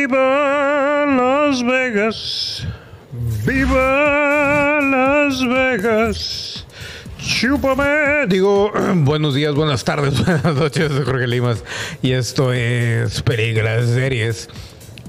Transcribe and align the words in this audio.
Viva 0.00 1.04
Las 1.04 1.62
Vegas. 1.62 2.66
Viva 3.44 4.80
Las 4.80 5.46
Vegas. 5.46 6.66
Chúpame. 7.18 8.26
Digo, 8.26 8.72
buenos 8.94 9.34
días, 9.34 9.54
buenas 9.54 9.84
tardes, 9.84 10.24
buenas 10.24 10.54
noches, 10.56 10.90
Jorge 11.04 11.26
Limas. 11.26 11.62
Y 12.00 12.12
esto 12.12 12.54
es 12.54 13.20
Películas 13.20 13.90
Series. 13.90 14.48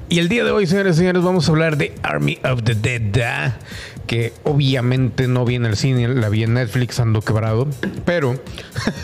Y 0.10 0.20
el 0.20 0.28
día 0.28 0.44
de 0.44 0.51
hoy, 0.51 0.67
señores 0.67 0.97
y 0.97 0.99
señores, 0.99 1.23
vamos 1.23 1.47
a 1.47 1.51
hablar 1.53 1.78
de 1.78 1.96
Army 2.03 2.37
of 2.44 2.63
the 2.63 2.76
Dead, 2.76 3.53
que 4.08 4.33
obviamente 4.44 5.29
no 5.29 5.46
viene 5.46 5.69
al 5.69 5.78
cine, 5.78 6.10
la 6.10 6.28
vi 6.28 6.44
en 6.44 6.55
Netflix, 6.55 6.99
ando 6.99 7.21
quebrado. 7.21 7.65
Pero, 8.03 8.37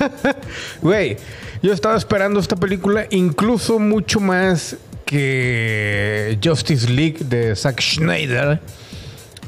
güey, 0.81 1.15
yo 1.61 1.71
estaba 1.71 1.95
esperando 1.95 2.41
esta 2.41 2.57
película 2.57 3.07
incluso 3.09 3.79
mucho 3.79 4.19
más 4.19 4.75
que 5.07 6.37
Justice 6.43 6.87
League 6.89 7.17
de 7.25 7.55
Zack 7.55 7.81
Schneider. 7.81 8.61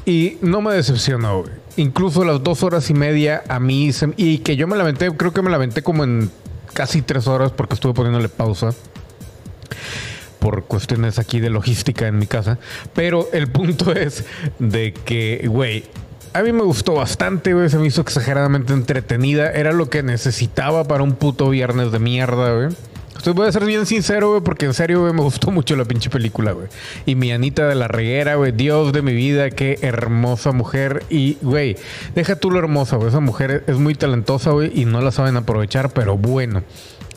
Y 0.04 0.38
no 0.40 0.60
me 0.62 0.74
decepcionó. 0.74 1.44
Incluso 1.76 2.24
las 2.24 2.42
dos 2.42 2.62
horas 2.64 2.90
y 2.90 2.94
media 2.94 3.42
a 3.48 3.60
mí, 3.60 3.92
se- 3.92 4.12
y 4.16 4.38
que 4.38 4.56
yo 4.56 4.66
me 4.66 4.76
lamenté, 4.76 5.10
creo 5.16 5.32
que 5.32 5.42
me 5.42 5.50
lamenté 5.50 5.82
como 5.82 6.02
en 6.04 6.30
casi 6.72 7.02
tres 7.02 7.26
horas 7.28 7.52
porque 7.52 7.74
estuve 7.74 7.94
poniéndole 7.94 8.28
pausa 8.28 8.70
por 10.40 10.64
cuestiones 10.64 11.18
aquí 11.18 11.38
de 11.38 11.50
logística 11.50 12.06
en 12.08 12.18
mi 12.18 12.26
casa. 12.26 12.58
Pero 12.94 13.28
el 13.32 13.48
punto 13.48 13.92
es 13.94 14.24
de 14.58 14.92
que, 14.94 15.44
güey, 15.48 15.84
a 16.32 16.42
mí 16.42 16.52
me 16.52 16.62
gustó 16.62 16.94
bastante, 16.94 17.52
güey. 17.54 17.68
Se 17.68 17.78
me 17.78 17.86
hizo 17.86 18.00
exageradamente 18.00 18.72
entretenida. 18.72 19.50
Era 19.52 19.72
lo 19.72 19.90
que 19.90 20.02
necesitaba 20.02 20.84
para 20.84 21.02
un 21.02 21.12
puto 21.12 21.50
viernes 21.50 21.92
de 21.92 21.98
mierda, 21.98 22.52
güey. 22.54 22.68
Estoy 23.20 23.34
voy 23.34 23.46
a 23.48 23.52
ser 23.52 23.66
bien 23.66 23.84
sincero, 23.84 24.30
güey, 24.30 24.40
porque 24.40 24.64
en 24.64 24.72
serio, 24.72 25.02
güey, 25.02 25.12
me 25.12 25.20
gustó 25.20 25.50
mucho 25.50 25.76
la 25.76 25.84
pinche 25.84 26.08
película, 26.08 26.52
güey. 26.52 26.68
Y 27.04 27.16
mi 27.16 27.30
Anita 27.32 27.68
de 27.68 27.74
la 27.74 27.86
Reguera, 27.86 28.36
güey, 28.36 28.50
Dios 28.50 28.94
de 28.94 29.02
mi 29.02 29.12
vida, 29.12 29.50
qué 29.50 29.78
hermosa 29.82 30.52
mujer. 30.52 31.02
Y, 31.10 31.36
güey, 31.42 31.76
deja 32.14 32.36
tú 32.36 32.50
lo 32.50 32.58
hermosa, 32.58 32.96
güey. 32.96 33.10
Esa 33.10 33.20
mujer 33.20 33.62
es 33.66 33.76
muy 33.76 33.94
talentosa, 33.94 34.52
güey, 34.52 34.72
y 34.74 34.86
no 34.86 35.02
la 35.02 35.10
saben 35.12 35.36
aprovechar, 35.36 35.90
pero 35.92 36.16
bueno. 36.16 36.62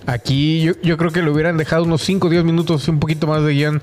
Aquí 0.05 0.61
yo, 0.63 0.73
yo 0.83 0.97
creo 0.97 1.11
que 1.11 1.21
le 1.21 1.31
hubieran 1.31 1.55
dejado 1.55 1.83
unos 1.85 2.01
5 2.01 2.27
o 2.27 2.29
10 2.29 2.43
minutos, 2.43 2.85
un 2.89 2.99
poquito 2.99 3.25
más 3.25 3.41
de 3.45 3.53
guion 3.53 3.81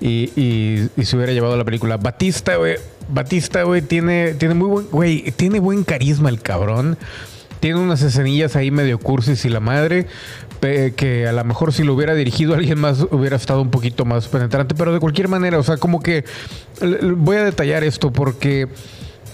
y, 0.00 0.32
y- 0.34 0.88
y 0.96 1.04
se 1.04 1.14
hubiera 1.16 1.32
llevado 1.32 1.56
la 1.56 1.64
película. 1.64 1.98
Batista, 1.98 2.56
güey. 2.56 2.78
Batista, 3.08 3.62
güey, 3.62 3.80
tiene, 3.82 4.34
tiene 4.34 4.54
muy 4.54 4.66
buen, 4.66 4.86
güey, 4.90 5.30
tiene 5.36 5.60
buen 5.60 5.84
carisma 5.84 6.30
el 6.30 6.42
cabrón. 6.42 6.98
Tiene 7.60 7.78
unas 7.78 8.02
escenillas 8.02 8.56
ahí 8.56 8.70
medio 8.70 8.98
cursis 8.98 9.44
y 9.44 9.48
la 9.50 9.60
madre, 9.60 10.06
que 10.96 11.26
a 11.28 11.32
lo 11.32 11.44
mejor 11.44 11.72
si 11.72 11.84
lo 11.84 11.94
hubiera 11.94 12.14
dirigido 12.14 12.54
alguien 12.56 12.78
más 12.80 13.06
hubiera 13.10 13.36
estado 13.36 13.62
un 13.62 13.70
poquito 13.70 14.04
más 14.04 14.28
penetrante, 14.28 14.74
pero 14.74 14.92
de 14.92 15.00
cualquier 15.00 15.28
manera, 15.28 15.58
o 15.58 15.62
sea, 15.62 15.76
como 15.76 16.00
que 16.00 16.24
voy 17.16 17.36
a 17.36 17.44
detallar 17.44 17.84
esto 17.84 18.12
porque 18.12 18.68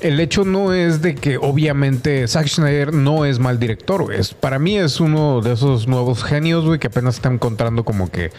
el 0.02 0.20
hecho 0.20 0.44
no 0.44 0.74
es 0.74 1.00
de 1.00 1.14
que 1.14 1.38
obviamente 1.38 2.28
Zack 2.28 2.48
Snyder 2.48 2.92
no 2.92 3.24
es 3.24 3.38
mal 3.38 3.58
director, 3.58 4.02
güey. 4.02 4.18
Para 4.40 4.58
mí 4.58 4.76
es 4.76 5.00
uno 5.00 5.40
de 5.40 5.54
esos 5.54 5.88
nuevos 5.88 6.22
genios, 6.22 6.66
güey, 6.66 6.78
que 6.78 6.88
apenas 6.88 7.14
está 7.16 7.30
encontrando 7.32 7.82
como 7.82 8.10
que, 8.10 8.30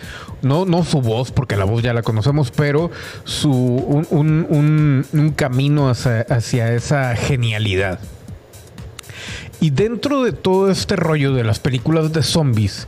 no, 0.43 0.65
no 0.65 0.83
su 0.83 1.02
voz, 1.02 1.31
porque 1.31 1.55
la 1.55 1.65
voz 1.65 1.81
ya 1.81 1.93
la 1.93 2.03
conocemos, 2.03 2.52
pero 2.52 2.91
su, 3.23 3.52
un, 3.52 4.05
un- 4.11 4.45
un- 4.49 5.05
un 5.13 5.30
camino 5.31 5.89
hacia, 5.89 6.21
hacia 6.30 6.73
esa 6.73 7.15
genialidad. 7.15 7.99
Y 9.59 9.72
dentro 9.72 10.23
de 10.23 10.33
todo 10.33 10.69
este 10.69 10.95
rollo 10.95 11.33
de 11.33 11.44
las 11.44 11.59
películas 11.59 12.13
de 12.13 12.22
zombies, 12.23 12.88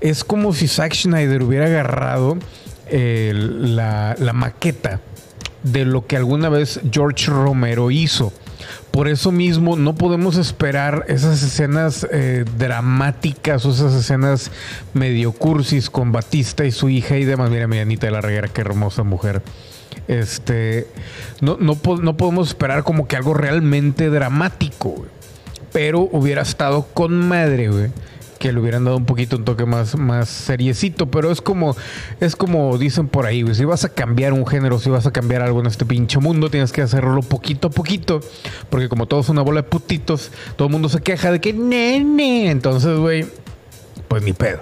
es 0.00 0.24
como 0.24 0.52
si 0.52 0.68
Zack 0.68 0.94
Snyder 0.94 1.42
hubiera 1.42 1.66
agarrado 1.66 2.36
eh, 2.88 3.32
la, 3.34 4.16
maqueta 4.34 5.00
de 5.62 5.84
lo 5.84 6.06
que 6.06 6.16
alguna 6.16 6.48
vez 6.48 6.80
George 6.90 7.26
Romero 7.30 7.90
hizo. 7.90 8.32
Por 8.90 9.08
eso 9.08 9.32
mismo 9.32 9.76
no 9.76 9.94
podemos 9.94 10.36
esperar 10.36 11.04
esas 11.08 11.42
escenas 11.42 12.06
eh, 12.12 12.44
dramáticas 12.58 13.64
o 13.64 13.70
esas 13.70 13.94
escenas 13.94 14.50
medio 14.94 15.32
cursis 15.32 15.88
con 15.88 16.12
Batista 16.12 16.64
y 16.64 16.70
su 16.72 16.88
hija 16.88 17.16
y 17.16 17.24
demás. 17.24 17.50
Mira, 17.50 17.66
mi 17.66 17.78
Anita 17.78 18.06
de 18.06 18.12
la 18.12 18.20
Reguera, 18.20 18.48
qué 18.48 18.60
hermosa 18.60 19.02
mujer. 19.04 19.42
Este, 20.08 20.86
no, 21.40 21.56
no, 21.60 21.76
po- 21.76 21.98
no 21.98 22.16
podemos 22.16 22.48
esperar 22.48 22.82
como 22.82 23.06
que 23.06 23.16
algo 23.16 23.32
realmente 23.32 24.10
dramático. 24.10 25.06
Pero 25.72 26.08
hubiera 26.12 26.42
estado 26.42 26.86
con 26.94 27.28
madre, 27.28 27.68
güey. 27.68 27.90
Que 28.38 28.52
le 28.52 28.60
hubieran 28.60 28.84
dado 28.84 28.96
un 28.96 29.04
poquito 29.04 29.36
un 29.36 29.44
toque 29.44 29.66
más, 29.66 29.96
más 29.96 30.28
seriecito. 30.28 31.10
Pero 31.10 31.30
es 31.30 31.40
como, 31.40 31.76
es 32.20 32.36
como 32.36 32.76
dicen 32.78 33.08
por 33.08 33.26
ahí, 33.26 33.42
güey. 33.42 33.54
Si 33.54 33.64
vas 33.64 33.84
a 33.84 33.90
cambiar 33.90 34.32
un 34.32 34.46
género, 34.46 34.78
si 34.78 34.88
vas 34.88 35.06
a 35.06 35.12
cambiar 35.12 35.42
algo 35.42 35.60
en 35.60 35.66
este 35.66 35.84
pinche 35.84 36.18
mundo, 36.18 36.50
tienes 36.50 36.72
que 36.72 36.80
hacerlo 36.82 37.20
poquito 37.22 37.68
a 37.68 37.70
poquito. 37.70 38.20
Porque 38.70 38.88
como 38.88 39.06
todo 39.06 39.20
es 39.20 39.28
una 39.28 39.42
bola 39.42 39.62
de 39.62 39.68
putitos, 39.68 40.30
todo 40.56 40.68
el 40.68 40.72
mundo 40.72 40.88
se 40.88 41.00
queja 41.02 41.30
de 41.30 41.40
que 41.40 41.52
nene. 41.52 42.50
Entonces, 42.50 42.98
güey, 42.98 43.26
pues 44.08 44.22
ni 44.22 44.32
pedo. 44.32 44.60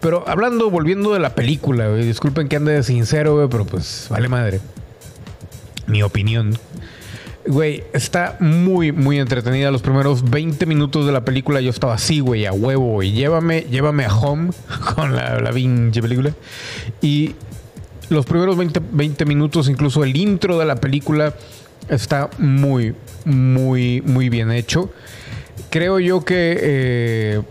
Pero 0.00 0.24
hablando, 0.26 0.70
volviendo 0.70 1.12
de 1.12 1.20
la 1.20 1.34
película, 1.34 1.88
güey. 1.88 2.04
Disculpen 2.04 2.48
que 2.48 2.56
ande 2.56 2.72
de 2.72 2.82
sincero, 2.82 3.34
güey, 3.36 3.48
pero 3.48 3.66
pues 3.66 4.06
vale 4.08 4.28
madre. 4.28 4.60
Mi 5.86 6.02
opinión. 6.02 6.56
Güey, 7.46 7.84
está 7.92 8.36
muy, 8.40 8.92
muy 8.92 9.18
entretenida. 9.18 9.70
Los 9.70 9.82
primeros 9.82 10.28
20 10.28 10.66
minutos 10.66 11.06
de 11.06 11.12
la 11.12 11.24
película 11.24 11.60
yo 11.60 11.70
estaba 11.70 11.94
así, 11.94 12.20
güey, 12.20 12.46
a 12.46 12.52
huevo, 12.52 12.92
güey. 12.92 13.12
Llévame, 13.12 13.62
llévame 13.70 14.04
a 14.04 14.14
home 14.14 14.50
con 14.94 15.16
la, 15.16 15.40
la 15.40 15.50
pinche 15.50 16.02
película. 16.02 16.34
Y 17.00 17.34
los 18.10 18.26
primeros 18.26 18.56
20, 18.56 18.80
20 18.92 19.24
minutos, 19.24 19.68
incluso 19.68 20.04
el 20.04 20.16
intro 20.16 20.58
de 20.58 20.66
la 20.66 20.76
película, 20.76 21.34
está 21.88 22.28
muy, 22.38 22.94
muy, 23.24 24.02
muy 24.02 24.28
bien 24.28 24.50
hecho. 24.50 24.90
Creo 25.70 25.98
yo 25.98 26.24
que 26.24 26.58
eh, 26.60 27.42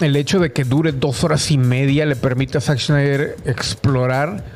el 0.00 0.16
hecho 0.16 0.38
de 0.38 0.52
que 0.52 0.64
dure 0.64 0.92
dos 0.92 1.24
horas 1.24 1.50
y 1.50 1.58
media 1.58 2.06
le 2.06 2.16
permite 2.16 2.58
a 2.58 2.60
Zack 2.60 2.78
Snyder 2.78 3.36
explorar 3.44 4.55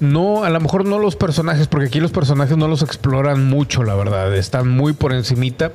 no, 0.00 0.44
a 0.44 0.50
lo 0.50 0.60
mejor 0.60 0.84
no 0.84 0.98
los 0.98 1.16
personajes, 1.16 1.66
porque 1.66 1.86
aquí 1.86 1.98
los 2.00 2.12
personajes 2.12 2.56
no 2.56 2.68
los 2.68 2.82
exploran 2.82 3.48
mucho, 3.48 3.82
la 3.82 3.94
verdad. 3.96 4.34
Están 4.36 4.68
muy 4.68 4.92
por 4.92 5.12
encimita. 5.12 5.72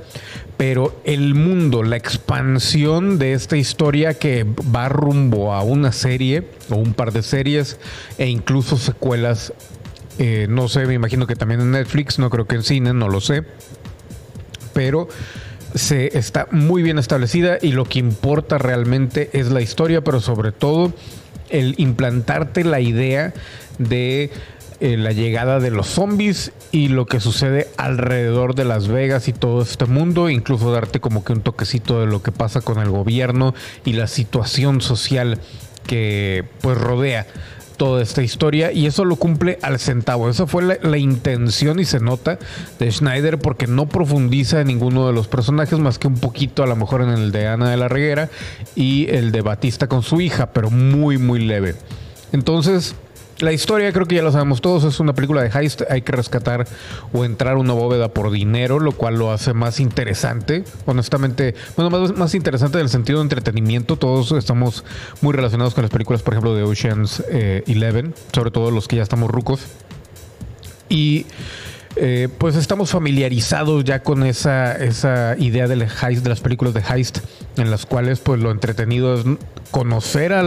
Pero 0.55 0.95
el 1.03 1.35
mundo, 1.35 1.83
la 1.83 1.97
expansión 1.97 3.19
de 3.19 3.33
esta 3.33 3.57
historia 3.57 4.13
que 4.13 4.45
va 4.73 4.87
rumbo 4.87 5.53
a 5.53 5.63
una 5.63 5.91
serie 5.91 6.47
o 6.69 6.75
un 6.75 6.93
par 6.93 7.11
de 7.11 7.21
series 7.21 7.77
e 8.17 8.27
incluso 8.27 8.77
secuelas. 8.77 9.53
eh, 10.19 10.47
no 10.49 10.69
sé, 10.69 10.85
me 10.85 10.93
imagino 10.93 11.27
que 11.27 11.35
también 11.35 11.59
en 11.59 11.71
Netflix, 11.71 12.19
no 12.19 12.29
creo 12.29 12.45
que 12.45 12.55
en 12.55 12.63
cine, 12.63 12.93
no 12.93 13.09
lo 13.09 13.19
sé. 13.19 13.43
Pero 14.73 15.09
se 15.75 16.17
está 16.17 16.47
muy 16.51 16.83
bien 16.83 16.99
establecida 16.99 17.57
y 17.61 17.71
lo 17.71 17.85
que 17.85 17.99
importa 17.99 18.57
realmente 18.57 19.31
es 19.33 19.51
la 19.51 19.61
historia, 19.61 20.03
pero 20.03 20.21
sobre 20.21 20.51
todo 20.51 20.93
el 21.53 21.75
implantarte 21.77 22.65
la 22.65 22.81
idea 22.81 23.33
de 23.77 24.31
eh, 24.81 24.97
la 24.97 25.13
llegada 25.13 25.61
de 25.61 25.71
los 25.71 25.87
zombies 25.87 26.51
y 26.71 26.89
lo 26.89 27.05
que 27.05 27.21
sucede 27.21 27.69
alrededor 27.77 28.55
de 28.55 28.65
Las 28.65 28.89
Vegas 28.89 29.29
y 29.29 29.33
todo 29.33 29.61
este 29.61 29.85
mundo, 29.85 30.29
incluso 30.29 30.73
darte 30.73 30.99
como 30.99 31.23
que 31.23 31.31
un 31.31 31.41
toquecito 31.41 32.01
de 32.01 32.07
lo 32.07 32.21
que 32.21 32.33
pasa 32.33 32.59
con 32.59 32.79
el 32.79 32.89
gobierno 32.89 33.53
y 33.85 33.93
la 33.93 34.07
situación 34.07 34.81
social 34.81 35.39
que 35.87 36.43
pues 36.61 36.77
rodea 36.77 37.27
toda 37.77 38.01
esta 38.01 38.21
historia 38.21 38.71
y 38.71 38.85
eso 38.85 39.05
lo 39.05 39.15
cumple 39.15 39.59
al 39.61 39.79
centavo. 39.79 40.29
Esa 40.29 40.47
fue 40.47 40.63
la, 40.63 40.97
intención 40.97 41.79
y 41.79 41.85
se 41.85 41.99
nota 41.99 42.39
de 42.79 42.91
Schneider 42.91 43.39
porque 43.39 43.67
no 43.67 43.87
profundiza 43.87 44.61
en 44.61 44.67
ninguno 44.67 45.07
de 45.07 45.13
los 45.13 45.27
personajes 45.27 45.79
más 45.79 45.99
que 45.99 46.07
un 46.07 46.15
poquito 46.15 46.63
a 46.63 46.67
lo 46.67 46.75
mejor 46.75 47.01
en 47.01 47.09
el 47.09 47.31
de 47.31 47.47
Ana 47.47 47.69
de 47.69 47.77
la 47.77 47.87
Reguera 47.87 48.29
y 48.75 49.09
el 49.09 49.31
de 49.31 49.41
Batista 49.41 49.87
con 49.87 50.03
su 50.03 50.21
hija, 50.21 50.53
pero 50.53 50.69
muy 50.69 51.17
muy 51.17 51.39
leve. 51.39 51.75
Entonces, 52.31 52.95
la 53.39 53.51
historia 53.51 53.91
creo 53.91 54.05
que 54.05 54.15
ya 54.15 54.21
lo 54.21 54.31
sabemos 54.31 54.61
todos, 54.61 54.83
es 54.83 54.99
una 54.99 55.13
película 55.13 55.41
de 55.41 55.49
heist, 55.49 55.81
hay 55.89 56.01
que 56.01 56.11
rescatar 56.11 56.67
o 57.11 57.25
entrar 57.25 57.57
una 57.57 57.73
bóveda 57.73 58.09
por 58.09 58.31
dinero, 58.31 58.79
lo 58.79 58.91
cual 58.91 59.15
lo 59.15 59.31
hace 59.31 59.53
más 59.53 59.79
interesante, 59.79 60.63
honestamente, 60.85 61.55
bueno, 61.75 61.89
más, 61.89 62.15
más 62.17 62.35
interesante 62.35 62.77
en 62.77 62.83
el 62.83 62.89
sentido 62.89 63.19
de 63.19 63.23
entretenimiento, 63.23 63.97
todos 63.97 64.31
estamos 64.31 64.83
muy 65.21 65.33
relacionados 65.33 65.73
con 65.73 65.83
las 65.83 65.91
películas, 65.91 66.21
por 66.21 66.33
ejemplo, 66.33 66.55
de 66.55 66.63
Ocean's 66.63 67.23
eh, 67.29 67.63
Eleven, 67.67 68.13
sobre 68.31 68.51
todo 68.51 68.71
los 68.71 68.87
que 68.87 68.97
ya 68.97 69.03
estamos 69.03 69.29
rucos, 69.29 69.61
y 70.89 71.25
eh, 71.95 72.27
pues 72.37 72.55
estamos 72.55 72.91
familiarizados 72.91 73.83
ya 73.83 74.01
con 74.01 74.23
esa, 74.23 74.73
esa 74.73 75.35
idea 75.37 75.65
heist, 75.65 76.23
de 76.23 76.29
las 76.29 76.41
películas 76.41 76.73
de 76.73 76.81
heist, 76.81 77.19
en 77.57 77.69
las 77.69 77.85
cuales 77.85 78.19
pues 78.19 78.39
lo 78.39 78.51
entretenido 78.51 79.15
es 79.15 79.25
conocer 79.71 80.33
a 80.33 80.43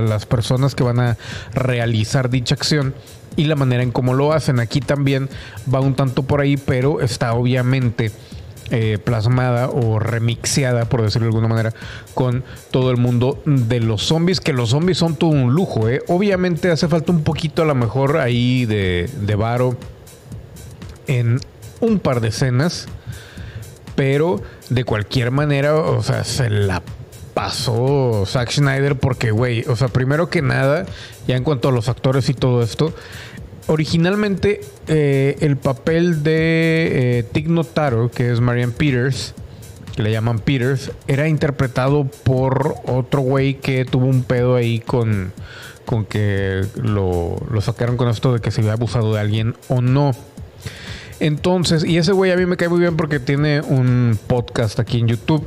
las 0.00 0.26
personas 0.26 0.74
que 0.74 0.82
van 0.82 1.00
a 1.00 1.16
realizar 1.54 2.30
dicha 2.30 2.54
acción 2.54 2.94
y 3.36 3.44
la 3.44 3.56
manera 3.56 3.82
en 3.82 3.92
cómo 3.92 4.14
lo 4.14 4.32
hacen. 4.32 4.60
Aquí 4.60 4.80
también 4.80 5.28
va 5.72 5.80
un 5.80 5.94
tanto 5.94 6.22
por 6.22 6.40
ahí, 6.40 6.56
pero 6.56 7.00
está 7.00 7.34
obviamente 7.34 8.12
eh, 8.70 8.98
plasmada 9.02 9.68
o 9.68 9.98
remixeada, 9.98 10.86
por 10.86 11.02
decirlo 11.02 11.26
de 11.26 11.30
alguna 11.30 11.48
manera, 11.48 11.74
con 12.14 12.44
todo 12.70 12.90
el 12.90 12.96
mundo 12.96 13.42
de 13.44 13.80
los 13.80 14.02
zombies, 14.02 14.40
que 14.40 14.52
los 14.52 14.70
zombies 14.70 14.98
son 14.98 15.16
todo 15.16 15.30
un 15.30 15.52
lujo. 15.52 15.88
¿eh? 15.88 16.02
Obviamente 16.08 16.70
hace 16.70 16.88
falta 16.88 17.12
un 17.12 17.22
poquito 17.22 17.62
a 17.62 17.66
lo 17.66 17.74
mejor 17.74 18.18
ahí 18.18 18.64
de, 18.66 19.10
de 19.20 19.34
varo 19.34 19.76
en 21.06 21.40
un 21.80 21.98
par 21.98 22.20
de 22.20 22.28
escenas, 22.28 22.86
pero 23.94 24.42
de 24.70 24.84
cualquier 24.84 25.30
manera, 25.30 25.74
o 25.74 26.02
sea, 26.02 26.24
se 26.24 26.50
la 26.50 26.82
pasó 27.34 28.24
Zack 28.26 28.50
Schneider 28.50 28.96
porque, 28.96 29.30
güey, 29.30 29.64
o 29.68 29.76
sea, 29.76 29.88
primero 29.88 30.30
que 30.30 30.40
nada, 30.40 30.86
ya 31.26 31.36
en 31.36 31.44
cuanto 31.44 31.68
a 31.68 31.72
los 31.72 31.88
actores 31.88 32.28
y 32.28 32.34
todo 32.34 32.62
esto, 32.62 32.94
originalmente 33.66 34.60
eh, 34.88 35.36
el 35.40 35.56
papel 35.56 36.22
de 36.22 37.18
eh, 37.18 37.22
Tig 37.24 37.48
Notaro, 37.48 38.10
que 38.10 38.32
es 38.32 38.40
Marian 38.40 38.72
Peters, 38.72 39.34
que 39.96 40.02
le 40.02 40.10
llaman 40.10 40.38
Peters, 40.38 40.90
era 41.06 41.28
interpretado 41.28 42.04
por 42.04 42.76
otro 42.86 43.20
güey 43.20 43.54
que 43.54 43.84
tuvo 43.84 44.06
un 44.06 44.22
pedo 44.24 44.56
ahí 44.56 44.80
con, 44.80 45.32
con 45.84 46.04
que 46.04 46.64
lo, 46.76 47.36
lo 47.50 47.60
sacaron 47.60 47.96
con 47.96 48.08
esto 48.08 48.32
de 48.32 48.40
que 48.40 48.50
se 48.50 48.60
había 48.60 48.72
abusado 48.72 49.14
de 49.14 49.20
alguien 49.20 49.54
o 49.68 49.80
no. 49.80 50.12
Entonces, 51.20 51.84
y 51.84 51.96
ese 51.98 52.12
güey 52.12 52.32
a 52.32 52.36
mí 52.36 52.46
me 52.46 52.56
cae 52.56 52.68
muy 52.68 52.80
bien 52.80 52.96
porque 52.96 53.20
tiene 53.20 53.60
un 53.60 54.18
podcast 54.26 54.80
aquí 54.80 54.98
en 54.98 55.08
YouTube. 55.08 55.46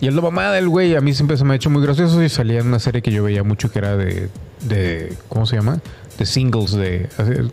Y 0.00 0.08
el 0.08 0.16
de 0.16 0.22
mamá 0.22 0.50
del 0.50 0.68
güey 0.68 0.96
a 0.96 1.00
mí 1.00 1.14
siempre 1.14 1.36
se 1.36 1.44
me 1.44 1.52
ha 1.52 1.56
hecho 1.56 1.70
muy 1.70 1.82
gracioso 1.82 2.20
y 2.22 2.28
salía 2.28 2.60
en 2.60 2.66
una 2.66 2.80
serie 2.80 3.02
que 3.02 3.12
yo 3.12 3.22
veía 3.22 3.44
mucho 3.44 3.70
que 3.70 3.78
era 3.78 3.96
de, 3.96 4.30
de 4.62 5.16
¿cómo 5.28 5.46
se 5.46 5.56
llama? 5.56 5.80
De 6.18 6.26
singles, 6.26 6.72
de, 6.72 7.08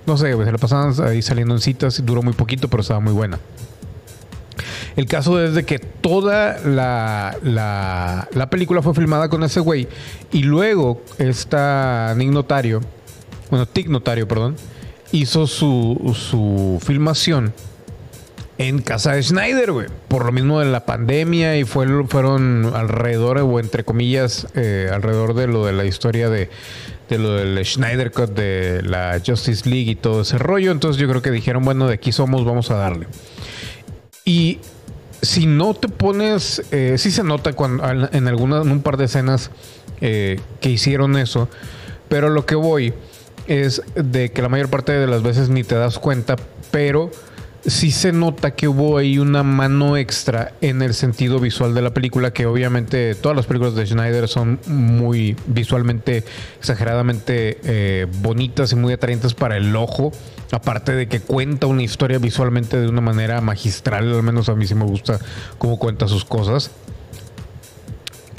no 0.08 0.18
sé, 0.18 0.34
se 0.34 0.52
la 0.52 0.58
pasaban 0.58 0.94
ahí 1.08 1.22
saliendo 1.22 1.54
en 1.54 1.62
citas, 1.62 2.00
y 2.00 2.02
duró 2.02 2.24
muy 2.24 2.34
poquito, 2.34 2.68
pero 2.68 2.82
estaba 2.82 3.00
muy 3.00 3.14
buena. 3.14 3.40
El 4.96 5.06
caso 5.06 5.42
es 5.44 5.54
de 5.54 5.64
que 5.64 5.80
toda 5.80 6.58
la, 6.66 7.38
la, 7.44 8.28
la 8.34 8.50
película 8.50 8.82
fue 8.82 8.94
filmada 8.96 9.30
con 9.30 9.44
ese 9.44 9.60
güey 9.60 9.88
y 10.32 10.44
luego 10.44 11.04
esta 11.20 12.14
Nick 12.18 12.32
Notario, 12.32 12.82
bueno, 13.50 13.66
Tig 13.68 13.90
Notario, 13.90 14.28
perdón, 14.28 14.56
hizo 15.12 15.48
su, 15.48 16.16
su 16.16 16.80
filmación 16.86 17.54
en 18.60 18.82
casa 18.82 19.14
de 19.14 19.24
Schneider, 19.24 19.72
güey. 19.72 19.88
Por 20.10 20.26
lo 20.26 20.32
mismo 20.32 20.60
de 20.60 20.66
la 20.66 20.86
pandemia 20.86 21.58
y 21.58 21.64
fue, 21.64 21.88
fueron 22.08 22.72
alrededor, 22.76 23.38
o 23.40 23.60
entre 23.60 23.86
comillas, 23.86 24.48
eh, 24.54 24.90
alrededor 24.94 25.34
de 25.34 25.48
lo 25.48 25.66
de 25.66 25.72
la 25.72 25.86
historia 25.86 26.30
de, 26.30 26.50
de 27.08 27.18
lo 27.18 27.36
del 27.36 27.66
Schneider 27.66 28.12
Cut 28.12 28.32
de 28.32 28.82
la 28.84 29.22
Justice 29.26 29.68
League 29.68 29.92
y 29.92 29.96
todo 29.96 30.22
ese 30.22 30.38
rollo. 30.38 30.72
Entonces 30.72 31.02
yo 31.02 31.08
creo 31.08 31.22
que 31.22 31.32
dijeron, 31.32 31.64
bueno, 31.64 31.88
de 31.88 31.94
aquí 31.94 32.12
somos, 32.12 32.44
vamos 32.44 32.70
a 32.70 32.76
darle. 32.76 33.08
Y 34.26 34.60
si 35.22 35.46
no 35.46 35.74
te 35.74 35.88
pones, 35.88 36.62
eh, 36.72 36.96
sí 36.98 37.12
se 37.12 37.24
nota 37.24 37.54
cuando 37.54 38.10
en 38.12 38.28
alguna, 38.28 38.62
en 38.62 38.72
un 38.72 38.82
par 38.82 38.98
de 38.98 39.06
escenas 39.06 39.52
eh, 40.02 40.40
que 40.60 40.70
hicieron 40.70 41.18
eso, 41.18 41.48
pero 42.10 42.30
lo 42.30 42.46
que 42.46 42.56
voy 42.56 42.94
es 43.50 43.82
de 43.96 44.32
que 44.32 44.44
la 44.44 44.48
mayor 44.48 44.70
parte 44.70 44.92
de 44.92 45.08
las 45.08 45.24
veces 45.24 45.50
ni 45.50 45.64
te 45.64 45.74
das 45.74 45.98
cuenta, 45.98 46.36
pero 46.70 47.10
sí 47.66 47.92
se 47.92 48.12
nota 48.12 48.52
que 48.52 48.68
hubo 48.68 48.98
ahí 48.98 49.18
una 49.18 49.42
mano 49.42 49.98
extra 49.98 50.54
en 50.62 50.84
el 50.84 50.94
sentido 50.94 51.40
visual 51.40 51.74
de 51.74 51.82
la 51.82 51.92
película, 51.92 52.32
que 52.32 52.46
obviamente 52.46 53.16
todas 53.16 53.36
las 53.36 53.48
películas 53.48 53.74
de 53.74 53.88
Schneider 53.88 54.28
son 54.28 54.60
muy 54.68 55.36
visualmente, 55.48 56.24
exageradamente 56.60 57.60
eh, 57.64 58.08
bonitas 58.22 58.72
y 58.72 58.76
muy 58.76 58.94
atrayentes 58.94 59.34
para 59.34 59.58
el 59.58 59.76
ojo. 59.76 60.12
Aparte 60.52 60.94
de 60.94 61.08
que 61.08 61.20
cuenta 61.20 61.68
una 61.68 61.84
historia 61.84 62.20
visualmente 62.20 62.80
de 62.80 62.88
una 62.88 63.02
manera 63.02 63.42
magistral, 63.42 64.14
al 64.14 64.24
menos 64.24 64.48
a 64.50 64.56
mí 64.56 64.68
sí 64.68 64.76
me 64.76 64.86
gusta 64.86 65.20
cómo 65.58 65.80
cuenta 65.80 66.08
sus 66.08 66.24
cosas. 66.24 66.72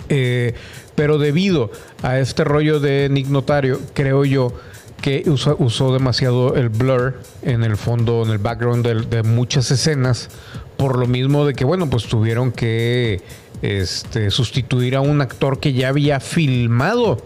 Eh, 0.09 0.55
pero 0.95 1.19
debido 1.19 1.71
a 2.03 2.19
este 2.19 2.45
rollo 2.45 2.81
de 2.81 3.09
Nick 3.11 3.29
Notario, 3.29 3.81
creo 3.95 4.25
yo 4.25 4.53
que 5.01 5.25
usó, 5.29 5.93
demasiado 5.93 6.55
el 6.57 6.69
blur 6.69 7.21
en 7.43 7.65
el 7.65 7.77
fondo, 7.77 8.23
en 8.25 8.31
el 8.31 8.39
background 8.39 8.87
de, 8.87 9.23
muchas 9.23 9.71
escenas, 9.71 10.29
por 10.77 10.99
lo 10.99 11.07
mismo 11.07 11.45
de 11.45 11.55
que, 11.55 11.65
bueno, 11.65 11.89
pues 11.89 12.05
tuvieron 12.05 12.53
que 12.53 13.23
este, 13.63 14.31
sustituir 14.31 14.97
a 14.97 15.01
un 15.01 15.21
actor 15.21 15.59
que 15.59 15.73
ya 15.73 15.89
había 15.89 16.21
filmado 16.21 17.19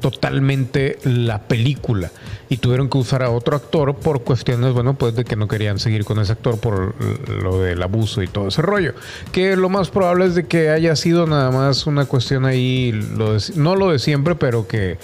totalmente 0.00 0.98
la 1.04 1.42
película 1.42 2.10
y 2.50 2.58
tuvieron 2.58 2.90
que 2.90 2.98
usar 2.98 3.22
a 3.22 3.30
otro 3.30 3.56
actor 3.56 3.94
por 3.96 4.24
cuestiones, 4.24 4.74
bueno, 4.74 4.94
pues 4.94 5.14
de 5.14 5.24
que 5.24 5.36
no 5.36 5.48
querían 5.48 5.78
seguir 5.78 6.04
con 6.04 6.18
ese 6.18 6.32
actor 6.32 6.58
por 6.58 6.94
lo 7.30 7.60
del 7.60 7.82
abuso 7.82 8.22
y 8.22 8.26
todo 8.26 8.48
ese 8.48 8.60
rollo. 8.60 8.94
Que 9.30 9.56
lo 9.56 9.70
más 9.70 9.88
probable 9.88 10.26
es 10.26 10.34
de 10.34 10.44
que 10.44 10.68
haya 10.68 10.94
sido 10.96 11.26
nada 11.26 11.50
más 11.50 11.86
una 11.86 12.04
cuestión 12.04 12.44
ahí, 12.44 12.92
lo 12.92 13.38
no 13.54 13.76
lo 13.76 13.90
de 13.90 13.98
siempre, 13.98 14.34
pero 14.34 14.66
que 14.66 14.98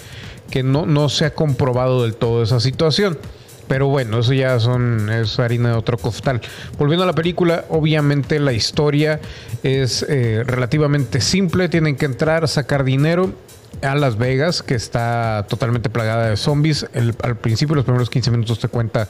que 0.49 0.63
no, 0.63 0.85
no 0.85 1.09
se 1.09 1.25
ha 1.25 1.33
comprobado 1.33 2.03
del 2.03 2.15
todo 2.15 2.43
esa 2.43 2.59
situación. 2.59 3.17
Pero 3.67 3.87
bueno, 3.87 4.19
eso 4.19 4.33
ya 4.33 4.59
son, 4.59 5.11
es 5.11 5.37
harina 5.37 5.69
de 5.69 5.75
otro 5.75 5.97
costal. 5.97 6.41
Volviendo 6.79 7.03
a 7.03 7.05
la 7.05 7.13
película, 7.13 7.65
obviamente 7.69 8.39
la 8.39 8.51
historia 8.51 9.19
es 9.61 10.03
eh, 10.09 10.43
relativamente 10.43 11.21
simple. 11.21 11.69
Tienen 11.69 11.95
que 11.95 12.05
entrar, 12.05 12.47
sacar 12.47 12.83
dinero 12.83 13.31
a 13.83 13.93
Las 13.93 14.17
Vegas, 14.17 14.63
que 14.63 14.73
está 14.73 15.45
totalmente 15.47 15.91
plagada 15.91 16.29
de 16.29 16.35
zombies. 16.37 16.87
al 17.21 17.37
principio, 17.37 17.75
los 17.75 17.85
primeros 17.85 18.09
15 18.09 18.31
minutos 18.31 18.59
te 18.59 18.69
cuenta 18.69 19.07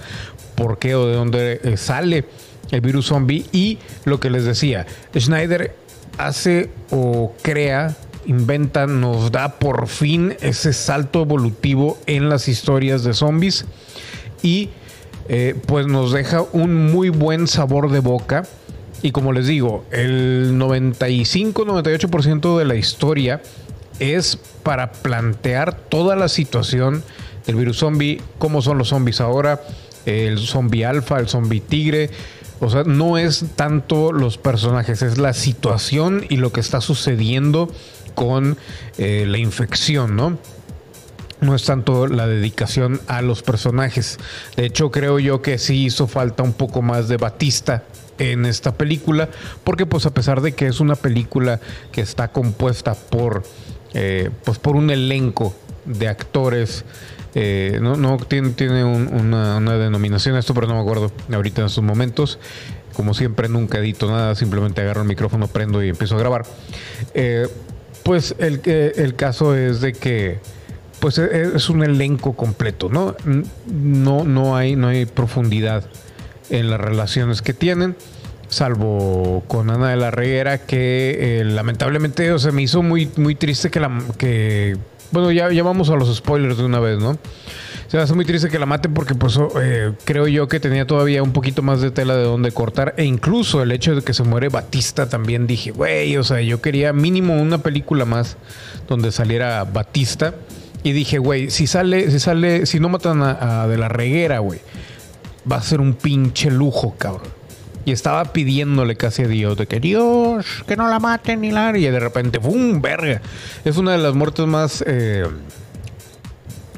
por 0.56 0.78
qué 0.78 0.94
o 0.94 1.08
de 1.08 1.16
dónde 1.16 1.62
eh, 1.64 1.78
sale 1.78 2.26
el 2.70 2.82
virus 2.82 3.06
zombie. 3.08 3.46
Y 3.54 3.80
lo 4.04 4.20
que 4.20 4.30
les 4.30 4.44
decía, 4.44 4.86
Schneider 5.18 5.74
hace 6.18 6.70
o 6.92 7.34
crea 7.42 7.96
inventa, 8.25 8.88
nos 8.88 9.31
da 9.31 9.60
por 9.60 9.88
fin 9.88 10.36
ese 10.42 10.74
salto 10.74 11.21
evolutivo 11.21 11.98
en 12.06 12.30
las 12.30 12.48
historias 12.48 13.04
de 13.04 13.13
zombies 13.13 13.66
y 14.42 14.69
eh, 15.27 15.56
pues 15.68 15.88
nos 15.88 16.12
deja 16.12 16.44
un 16.54 16.92
muy 16.92 17.10
buen 17.10 17.48
sabor 17.48 17.92
de 17.92 18.00
boca. 18.00 18.44
Y 19.01 19.12
como 19.12 19.31
les 19.31 19.48
digo, 19.48 19.86
el 19.92 20.57
95-98% 20.57 22.57
de 22.57 22.66
la 22.66 22.75
historia 22.75 23.42
es 24.00 24.38
para 24.63 24.92
plantear 24.92 25.75
toda 25.75 26.16
la 26.16 26.27
situación 26.27 27.04
del 27.45 27.56
virus 27.56 27.77
zombie, 27.77 28.21
cómo 28.38 28.62
son 28.62 28.77
los 28.77 28.89
zombies 28.89 29.21
ahora, 29.21 29.62
el 30.06 30.39
zombie 30.39 30.86
alfa, 30.86 31.19
el 31.19 31.27
zombie 31.27 31.62
tigre. 31.62 32.10
O 32.60 32.69
sea, 32.69 32.83
no 32.83 33.18
es 33.18 33.45
tanto 33.56 34.12
los 34.12 34.38
personajes, 34.38 35.01
es 35.01 35.18
la 35.18 35.33
situación 35.33 36.25
y 36.27 36.38
lo 36.38 36.51
que 36.51 36.60
está 36.60 36.81
sucediendo 36.81 37.71
con 38.19 38.57
eh, 38.98 39.24
la 39.25 39.38
infección, 39.38 40.18
¿no? 40.18 40.38
No 41.39 41.56
es 41.56 41.63
tanto 41.63 42.06
la 42.06 42.27
dedicación 42.27 43.00
a 43.07 43.21
los 43.21 43.44
personajes. 43.44 44.18
De 44.57 44.66
hecho, 44.66 44.92
creo 44.92 45.19
yo 45.19 45.42
que 45.42 45.57
sí 45.57 45.85
hizo 45.85 46.06
falta 46.06 46.44
un 46.44 46.52
poco 46.52 46.81
más 46.81 47.07
de 47.07 47.16
Batista 47.16 47.85
en 48.18 48.45
esta 48.45 48.73
película, 48.73 49.30
porque 49.64 49.85
pues 49.85 50.06
a 50.06 50.14
pesar 50.14 50.42
de 50.42 50.52
que 50.52 50.68
es 50.68 50.81
una 50.81 50.95
película 50.95 51.61
que 51.94 52.02
está 52.02 52.28
compuesta 52.33 52.94
por, 52.94 53.44
eh, 53.94 54.30
pues 54.44 54.59
por 54.59 54.76
un 54.76 54.90
elenco 54.90 55.56
de 55.85 56.09
actores, 56.09 56.83
eh, 57.35 57.80
no, 57.81 58.18
tiene 58.18 58.83
una, 58.83 59.56
una, 59.56 59.78
denominación 59.78 60.35
esto, 60.35 60.54
pero 60.54 60.68
no 60.68 60.76
me 60.76 60.81
acuerdo 60.81 61.09
ahorita 61.31 61.61
en 61.61 61.68
estos 61.68 61.85
momentos. 61.85 62.38
Como 62.99 63.14
siempre, 63.14 63.47
nunca 63.47 63.78
edito 63.78 64.11
nada, 64.11 64.35
simplemente 64.35 64.81
agarro 64.81 65.04
el 65.04 65.07
micrófono, 65.07 65.47
prendo 65.47 65.81
y 65.81 65.88
empiezo 65.88 66.16
a 66.16 66.19
grabar. 66.19 66.45
Eh, 67.14 67.47
pues 68.09 68.33
el, 68.39 68.61
el 68.66 69.13
caso 69.16 69.56
es 69.56 69.81
de 69.81 69.94
que 69.94 70.39
pues 70.99 71.19
e, 71.19 71.51
es 71.56 71.69
un 71.69 71.83
elenco 71.83 72.33
completo, 72.33 72.89
¿no? 72.89 73.16
No, 73.68 74.23
no, 74.23 74.57
hay, 74.57 74.75
no 74.75 74.87
hay 74.87 75.06
profundidad 75.06 75.83
en 76.49 76.71
las 76.71 76.81
relaciones 76.81 77.44
que 77.44 77.54
tienen, 77.54 77.95
salvo 78.47 79.44
con 79.47 79.69
Ana 79.69 79.92
de 79.92 79.97
la 79.97 80.09
Reguera, 80.09 80.57
que 80.57 81.42
eh, 81.42 81.44
lamentablemente 81.44 82.39
se 82.39 82.51
me 82.51 82.63
hizo 82.63 82.81
muy, 82.81 83.11
muy 83.16 83.35
triste 83.35 83.69
que 83.69 83.80
la 83.80 84.01
que. 84.18 84.75
Bueno, 85.11 85.31
ya, 85.31 85.51
ya 85.51 85.61
vamos 85.61 85.92
a 85.92 85.95
los 85.95 86.18
spoilers 86.18 86.57
de 86.57 86.66
una 86.66 86.80
vez, 86.80 86.97
¿no? 86.97 87.16
Se 87.90 87.98
me 87.98 88.04
hace 88.04 88.14
muy 88.14 88.24
triste 88.24 88.50
que 88.50 88.60
la 88.60 88.68
maten 88.68 88.94
porque 88.94 89.16
pues 89.16 89.36
oh, 89.38 89.52
eh, 89.60 89.94
creo 90.04 90.28
yo 90.28 90.48
que 90.48 90.60
tenía 90.60 90.86
todavía 90.86 91.24
un 91.24 91.34
poquito 91.34 91.64
más 91.64 91.81
de 91.81 91.90
tela 91.90 92.16
de 92.16 92.24
donde 92.24 92.52
cortar. 92.52 92.94
E 92.98 93.04
incluso 93.04 93.64
el 93.64 93.72
hecho 93.72 93.96
de 93.96 94.04
que 94.04 94.14
se 94.14 94.22
muere 94.22 94.50
Batista 94.50 95.10
también 95.10 95.48
dije, 95.48 95.72
güey, 95.72 96.16
o 96.16 96.24
sea, 96.24 96.40
yo 96.40 96.62
quería 96.62 96.94
mínimo 96.94 97.42
una 97.42 97.58
película 97.58 98.06
más 98.06 98.38
donde 98.88 99.12
saliera 99.12 99.64
Batista. 99.64 100.36
Y 100.84 100.92
dije, 100.92 101.18
güey, 101.18 101.50
si 101.50 101.66
sale, 101.66 102.12
si 102.12 102.19
sale, 102.19 102.68
si 102.68 102.80
no 102.80 102.90
matan 102.90 103.24
a, 103.24 103.66
De 103.66 103.76
la 103.76 103.90
Reguera, 103.90 104.38
güey, 104.38 104.60
va 105.52 105.56
a 105.56 105.62
ser 105.64 105.81
un 105.81 105.96
pinche 105.96 106.52
lujo, 106.52 106.94
cabrón. 106.96 107.28
Y 107.86 107.92
estaba 107.92 108.24
pidiéndole 108.26 108.98
casi 108.98 109.24
a 109.24 109.28
Dios 109.28 109.58
de 109.58 109.66
que 109.66 109.80
Dios, 109.80 110.46
que 110.68 110.76
no 110.76 110.88
la 110.90 111.00
maten 111.00 111.42
ni 111.42 111.50
la... 111.50 111.76
Y 111.76 111.81
de 111.81 112.00
repente, 112.00 112.38
¡bum! 112.38 112.81
Verga. 112.81 113.19
Es 113.66 113.78
una 113.78 113.94
de 113.94 113.98
las 113.98 114.14
muertes 114.14 114.46
más... 114.46 114.84
Eh, 114.86 115.26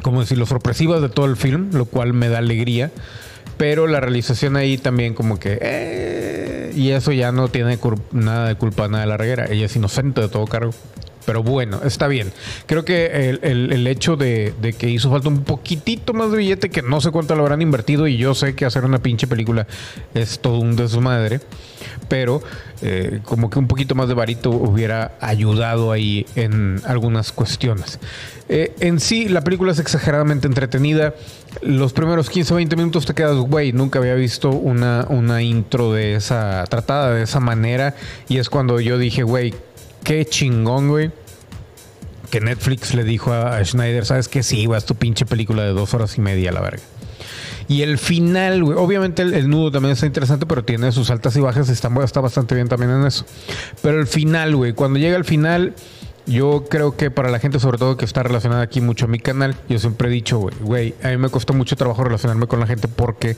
como 0.01 0.21
decirlo, 0.21 0.45
sorpresivas 0.45 1.01
de 1.01 1.09
todo 1.09 1.25
el 1.25 1.35
film, 1.35 1.69
lo 1.73 1.85
cual 1.85 2.13
me 2.13 2.29
da 2.29 2.39
alegría. 2.39 2.91
Pero 3.57 3.87
la 3.87 3.99
realización 3.99 4.55
ahí 4.55 4.77
también 4.77 5.13
como 5.13 5.39
que... 5.39 5.59
Eh, 5.61 6.73
y 6.75 6.91
eso 6.91 7.11
ya 7.11 7.31
no 7.31 7.47
tiene 7.49 7.77
nada 8.11 8.47
de 8.47 8.55
culpa, 8.55 8.87
nada 8.87 9.03
de 9.03 9.09
la 9.09 9.17
reguera. 9.17 9.45
Ella 9.49 9.65
es 9.65 9.75
inocente 9.75 10.21
de 10.21 10.29
todo 10.29 10.45
cargo. 10.47 10.71
Pero 11.25 11.43
bueno, 11.43 11.81
está 11.83 12.07
bien. 12.07 12.31
Creo 12.65 12.83
que 12.83 13.29
el, 13.41 13.87
hecho 13.87 14.15
de, 14.15 14.53
que 14.77 14.89
hizo 14.89 15.09
falta 15.11 15.29
un 15.29 15.43
poquitito 15.43 16.13
más 16.13 16.31
de 16.31 16.37
billete, 16.37 16.69
que 16.69 16.81
no 16.81 17.01
sé 17.01 17.11
cuánto 17.11 17.35
lo 17.35 17.43
habrán 17.43 17.61
invertido, 17.61 18.07
y 18.07 18.17
yo 18.17 18.33
sé 18.33 18.55
que 18.55 18.65
hacer 18.65 18.85
una 18.85 18.99
pinche 18.99 19.27
película 19.27 19.67
es 20.13 20.39
todo 20.39 20.59
un 20.59 20.75
desmadre, 20.75 21.41
pero 22.07 22.41
eh, 22.81 23.19
como 23.23 23.49
que 23.49 23.59
un 23.59 23.67
poquito 23.67 23.95
más 23.95 24.07
de 24.07 24.13
varito 24.13 24.49
hubiera 24.49 25.15
ayudado 25.19 25.91
ahí 25.91 26.25
en 26.35 26.81
algunas 26.85 27.31
cuestiones. 27.31 27.99
Eh, 28.49 28.73
en 28.79 28.99
sí, 28.99 29.29
la 29.29 29.41
película 29.45 29.71
es 29.71 29.79
exageradamente 29.79 30.47
entretenida. 30.47 31.13
Los 31.61 31.93
primeros 31.93 32.29
15 32.29 32.53
o 32.53 32.55
20 32.57 32.75
minutos 32.75 33.05
te 33.05 33.13
quedas, 33.13 33.37
güey, 33.37 33.71
nunca 33.71 33.99
había 33.99 34.15
visto 34.15 34.49
una, 34.49 35.05
una 35.09 35.41
intro 35.41 35.93
de 35.93 36.15
esa, 36.15 36.65
tratada 36.69 37.13
de 37.13 37.23
esa 37.23 37.39
manera, 37.39 37.95
y 38.27 38.39
es 38.39 38.49
cuando 38.49 38.79
yo 38.79 38.97
dije, 38.97 39.23
güey, 39.23 39.53
qué 40.03 40.25
chingón, 40.25 40.89
güey. 40.89 41.11
Que 42.29 42.39
Netflix 42.39 42.93
le 42.93 43.03
dijo 43.03 43.33
a, 43.33 43.63
Schneider, 43.63 44.05
¿sabes 44.05 44.27
qué? 44.27 44.41
Sí, 44.43 44.65
vas 44.67 44.85
tu 44.85 44.95
pinche 44.95 45.25
película 45.25 45.63
de 45.63 45.73
dos 45.73 45.93
horas 45.93 46.17
y 46.17 46.21
media 46.21 46.51
la 46.51 46.61
verga. 46.61 46.83
Y 47.67 47.83
el 47.83 47.97
final, 47.97 48.63
güey, 48.63 48.77
obviamente 48.77 49.21
el, 49.21 49.49
nudo 49.49 49.71
también 49.71 49.93
está 49.93 50.05
interesante, 50.05 50.45
pero 50.45 50.63
tiene 50.63 50.91
sus 50.91 51.09
altas 51.09 51.35
y 51.37 51.41
bajas, 51.41 51.69
está, 51.69 51.89
está 52.03 52.19
bastante 52.19 52.55
bien 52.55 52.67
también 52.67 52.91
en 52.91 53.05
eso. 53.05 53.25
Pero 53.81 53.99
el 53.99 54.07
final, 54.07 54.55
güey, 54.55 54.73
cuando 54.73 54.99
llega 54.99 55.15
el 55.17 55.25
final, 55.25 55.75
yo 56.25 56.65
creo 56.69 56.95
que 56.95 57.11
para 57.11 57.29
la 57.29 57.39
gente, 57.39 57.59
sobre 57.59 57.77
todo 57.77 57.97
que 57.97 58.05
está 58.05 58.23
relacionada 58.23 58.61
aquí 58.61 58.81
mucho 58.81 59.05
a 59.05 59.07
mi 59.07 59.19
canal, 59.19 59.55
yo 59.69 59.79
siempre 59.79 60.09
he 60.09 60.11
dicho, 60.11 60.39
güey, 60.61 60.95
a 61.03 61.09
mí 61.09 61.17
me 61.17 61.29
costó 61.29 61.53
mucho 61.53 61.75
trabajo 61.75 62.03
relacionarme 62.03 62.47
con 62.47 62.59
la 62.59 62.67
gente 62.67 62.87
porque 62.87 63.37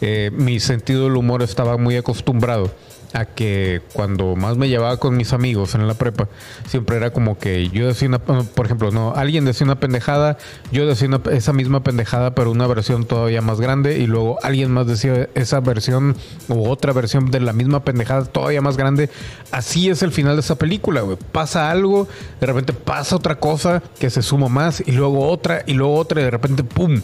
eh, 0.00 0.30
mi 0.32 0.60
sentido 0.60 1.04
del 1.04 1.16
humor 1.16 1.42
estaba 1.42 1.76
muy 1.76 1.96
acostumbrado 1.96 2.70
a 3.14 3.24
que 3.24 3.80
cuando 3.92 4.36
más 4.36 4.56
me 4.56 4.68
llevaba 4.68 4.98
con 4.98 5.16
mis 5.16 5.32
amigos 5.32 5.74
en 5.74 5.86
la 5.86 5.94
prepa, 5.94 6.28
siempre 6.66 6.96
era 6.96 7.12
como 7.12 7.38
que 7.38 7.68
yo 7.70 7.86
decía 7.86 8.08
una, 8.08 8.18
por 8.18 8.66
ejemplo, 8.66 8.90
no, 8.90 9.14
alguien 9.14 9.44
decía 9.44 9.64
una 9.64 9.80
pendejada, 9.80 10.36
yo 10.72 10.86
decía 10.86 11.08
esa 11.30 11.52
misma 11.52 11.82
pendejada, 11.82 12.34
pero 12.34 12.50
una 12.50 12.66
versión 12.66 13.06
todavía 13.06 13.40
más 13.40 13.60
grande, 13.60 13.98
y 13.98 14.06
luego 14.06 14.38
alguien 14.42 14.70
más 14.72 14.86
decía 14.86 15.28
esa 15.34 15.60
versión 15.60 16.16
u 16.48 16.68
otra 16.68 16.92
versión 16.92 17.30
de 17.30 17.40
la 17.40 17.52
misma 17.52 17.84
pendejada 17.84 18.24
todavía 18.24 18.60
más 18.60 18.76
grande. 18.76 19.08
Así 19.52 19.88
es 19.88 20.02
el 20.02 20.10
final 20.10 20.34
de 20.34 20.40
esa 20.40 20.56
película, 20.56 21.02
güey. 21.02 21.16
Pasa 21.32 21.70
algo, 21.70 22.08
de 22.40 22.46
repente 22.46 22.72
pasa 22.72 23.16
otra 23.16 23.36
cosa 23.36 23.82
que 23.98 24.10
se 24.10 24.22
suma 24.22 24.48
más, 24.48 24.82
y 24.84 24.92
luego 24.92 25.28
otra, 25.28 25.62
y 25.66 25.74
luego 25.74 25.94
otra, 25.94 26.20
y 26.20 26.24
de 26.24 26.30
repente, 26.30 26.64
¡pum! 26.64 27.00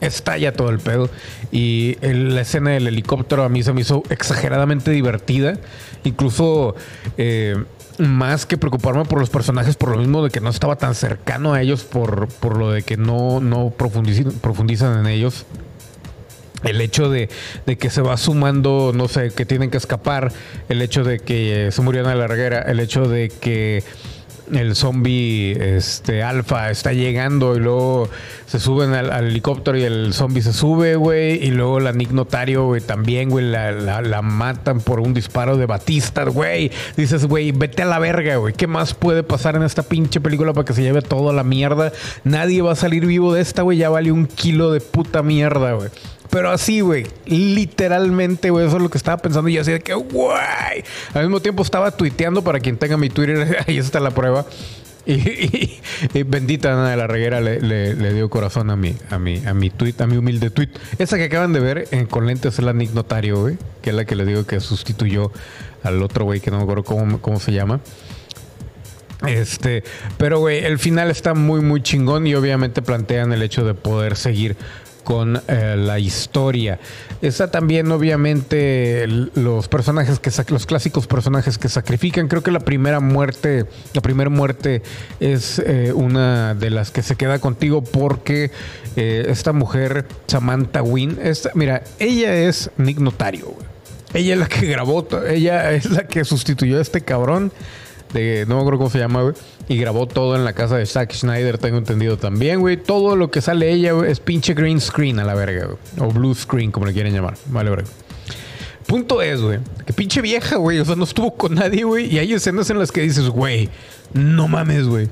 Estalla 0.00 0.52
todo 0.52 0.70
el 0.70 0.78
pedo. 0.78 1.10
Y 1.50 1.96
la 2.02 2.40
escena 2.40 2.70
del 2.70 2.86
helicóptero 2.86 3.44
a 3.44 3.48
mí 3.48 3.62
se 3.62 3.72
me 3.72 3.80
hizo 3.80 4.02
exageradamente 4.10 4.90
divertida. 4.90 5.58
Incluso 6.04 6.74
eh, 7.16 7.56
más 7.98 8.46
que 8.46 8.56
preocuparme 8.56 9.04
por 9.04 9.18
los 9.18 9.30
personajes, 9.30 9.76
por 9.76 9.90
lo 9.90 9.98
mismo 9.98 10.22
de 10.22 10.30
que 10.30 10.40
no 10.40 10.50
estaba 10.50 10.76
tan 10.76 10.94
cercano 10.94 11.52
a 11.54 11.62
ellos, 11.62 11.84
por, 11.84 12.28
por 12.28 12.56
lo 12.56 12.70
de 12.70 12.82
que 12.82 12.96
no, 12.96 13.40
no 13.40 13.70
profundizan, 13.70 15.00
en 15.00 15.06
ellos. 15.06 15.46
El 16.64 16.80
hecho 16.80 17.08
de, 17.08 17.28
de, 17.66 17.78
que 17.78 17.88
se 17.88 18.00
va 18.00 18.16
sumando, 18.16 18.92
no 18.92 19.06
sé, 19.06 19.30
que 19.30 19.46
tienen 19.46 19.70
que 19.70 19.76
escapar, 19.76 20.32
el 20.68 20.82
hecho 20.82 21.04
de 21.04 21.20
que 21.20 21.68
se 21.70 21.82
murió 21.82 22.00
en 22.00 22.08
la 22.08 22.16
larguera, 22.16 22.62
el 22.62 22.80
hecho 22.80 23.08
de 23.08 23.28
que 23.28 23.84
el 24.52 24.74
zombie 24.74 25.52
este, 25.76 26.22
alfa 26.22 26.70
está 26.70 26.92
llegando 26.92 27.56
y 27.56 27.60
luego 27.60 28.08
se 28.46 28.58
suben 28.58 28.94
al, 28.94 29.26
helicóptero 29.26 29.76
y 29.76 29.82
el 29.82 30.12
zombie 30.12 30.42
se 30.42 30.52
sube, 30.52 30.96
güey. 30.96 31.44
Y 31.44 31.50
luego 31.50 31.80
la 31.80 31.92
Nick 31.92 32.12
Notario, 32.12 32.66
güey, 32.66 32.80
también, 32.80 33.30
güey, 33.30 33.44
la, 33.46 34.22
matan 34.22 34.80
por 34.80 35.00
un 35.00 35.14
disparo 35.14 35.56
de 35.56 35.66
Batista, 35.66 36.24
güey. 36.24 36.70
Dices, 36.96 37.26
güey, 37.26 37.52
vete 37.52 37.82
a 37.82 37.86
la 37.86 37.98
verga, 37.98 38.36
güey. 38.36 38.54
¿Qué 38.54 38.66
más 38.66 38.94
puede 38.94 39.22
pasar 39.22 39.56
en 39.56 39.62
esta 39.62 39.82
pinche 39.82 40.20
película 40.20 40.52
para 40.52 40.64
que 40.64 40.72
se 40.72 40.82
lleve 40.82 41.02
todo 41.02 41.32
la 41.32 41.44
mierda? 41.44 41.92
Nadie 42.24 42.62
va 42.62 42.72
a 42.72 42.76
salir 42.76 43.06
vivo 43.06 43.34
de 43.34 43.42
esta, 43.42 43.62
güey. 43.62 43.78
Ya 43.78 43.90
vale 43.90 44.12
un 44.12 44.26
kilo 44.26 44.72
de 44.72 44.80
puta 44.80 45.22
mierda, 45.22 45.72
güey. 45.72 45.90
Pero 46.30 46.50
así, 46.50 46.80
güey. 46.80 47.06
Literalmente, 47.26 48.50
güey. 48.50 48.66
Eso 48.66 48.76
es 48.76 48.82
lo 48.82 48.90
que 48.90 48.98
estaba 48.98 49.16
pensando. 49.18 49.48
Y 49.48 49.58
así 49.58 49.72
de 49.72 49.80
que, 49.80 49.94
güey. 49.94 50.84
Al 51.14 51.22
mismo 51.22 51.40
tiempo 51.40 51.62
estaba 51.62 51.90
tuiteando 51.90 52.42
para 52.42 52.60
quien 52.60 52.76
tenga 52.76 52.96
mi 52.96 53.08
Twitter. 53.08 53.58
Ahí 53.66 53.78
está 53.78 54.00
la 54.00 54.10
prueba. 54.10 54.46
Y, 55.06 55.80
bendita 56.24 56.74
Ana 56.74 56.90
de 56.90 56.96
la 56.98 57.06
Reguera 57.06 57.40
le, 57.40 58.12
dio 58.12 58.28
corazón 58.28 58.68
a 58.68 58.76
mi, 58.76 58.94
a 59.08 59.18
mi, 59.18 59.42
a 59.46 59.54
mi 59.54 59.70
tweet, 59.70 59.94
a 60.00 60.06
mi 60.06 60.18
humilde 60.18 60.50
tweet. 60.50 60.68
Esa 60.98 61.16
que 61.16 61.24
acaban 61.24 61.54
de 61.54 61.60
ver 61.60 61.88
con 62.10 62.26
lentes 62.26 62.58
es 62.58 62.64
la 62.64 62.74
Nick 62.74 62.92
Notario, 62.92 63.40
güey. 63.40 63.56
Que 63.80 63.90
es 63.90 63.96
la 63.96 64.04
que 64.04 64.14
le 64.16 64.26
digo 64.26 64.44
que 64.44 64.60
sustituyó 64.60 65.32
al 65.82 66.02
otro 66.02 66.26
güey 66.26 66.40
que 66.40 66.50
no 66.50 66.58
me 66.58 66.64
acuerdo 66.64 66.84
cómo 66.84 67.40
se 67.40 67.52
llama. 67.52 67.80
Este, 69.26 69.82
pero 70.16 70.38
güey, 70.38 70.64
el 70.64 70.78
final 70.78 71.10
está 71.10 71.34
muy, 71.34 71.60
muy 71.60 71.82
chingón 71.82 72.26
y 72.26 72.34
obviamente 72.34 72.82
plantean 72.82 73.32
el 73.32 73.42
hecho 73.42 73.64
de 73.64 73.74
poder 73.74 74.16
seguir 74.16 74.56
con 75.08 75.40
eh, 75.48 75.74
la 75.78 75.98
historia. 75.98 76.78
Está 77.22 77.50
también, 77.50 77.90
obviamente, 77.90 79.06
los 79.06 79.66
personajes 79.66 80.18
que 80.18 80.30
los 80.52 80.66
clásicos 80.66 81.06
personajes 81.06 81.56
que 81.56 81.70
sacrifican. 81.70 82.28
Creo 82.28 82.42
que 82.42 82.50
la 82.50 82.60
primera 82.60 83.00
muerte, 83.00 83.64
la 83.94 84.02
primera 84.02 84.28
muerte 84.28 84.82
es 85.18 85.62
eh, 85.64 85.94
una 85.94 86.54
de 86.54 86.68
las 86.68 86.90
que 86.90 87.00
se 87.00 87.16
queda 87.16 87.38
contigo 87.38 87.82
porque 87.82 88.50
eh, 88.96 89.24
esta 89.30 89.54
mujer, 89.54 90.04
Samantha 90.26 90.82
Wynn, 90.82 91.18
mira, 91.54 91.84
ella 91.98 92.34
es 92.34 92.70
Nick 92.76 92.98
Notario. 92.98 93.54
Ella 94.12 94.34
es 94.34 94.40
la 94.40 94.46
que 94.46 94.66
grabó, 94.66 95.08
ella 95.26 95.72
es 95.72 95.90
la 95.90 96.06
que 96.06 96.26
sustituyó 96.26 96.76
a 96.76 96.82
este 96.82 97.00
cabrón 97.00 97.50
de, 98.12 98.44
no 98.48 98.56
me 98.56 98.60
acuerdo 98.60 98.78
cómo 98.78 98.90
se 98.90 98.98
llama, 98.98 99.22
güey. 99.22 99.34
Y 99.68 99.76
grabó 99.76 100.06
todo 100.06 100.34
en 100.36 100.44
la 100.44 100.52
casa 100.52 100.76
de 100.76 100.86
Zack 100.86 101.12
Schneider, 101.12 101.58
tengo 101.58 101.78
entendido 101.78 102.16
también, 102.16 102.60
güey. 102.60 102.76
Todo 102.76 103.16
lo 103.16 103.30
que 103.30 103.40
sale 103.40 103.70
ella, 103.70 103.92
es 104.06 104.20
pinche 104.20 104.54
green 104.54 104.80
screen 104.80 105.18
a 105.18 105.24
la 105.24 105.34
verga, 105.34 105.66
güey. 105.66 105.78
O 105.98 106.12
blue 106.12 106.34
screen, 106.34 106.70
como 106.70 106.86
le 106.86 106.92
quieren 106.92 107.12
llamar. 107.14 107.34
Vale, 107.46 107.70
verga. 107.70 107.88
Punto 108.86 109.20
es, 109.20 109.42
güey, 109.42 109.58
que 109.84 109.92
pinche 109.92 110.22
vieja, 110.22 110.56
güey. 110.56 110.78
O 110.78 110.84
sea, 110.84 110.96
no 110.96 111.04
estuvo 111.04 111.34
con 111.34 111.54
nadie, 111.54 111.84
güey. 111.84 112.06
Y 112.06 112.18
hay 112.18 112.32
escenas 112.32 112.70
en 112.70 112.78
las 112.78 112.90
que 112.90 113.02
dices, 113.02 113.28
güey, 113.28 113.68
no 114.14 114.48
mames, 114.48 114.86
güey. 114.86 115.08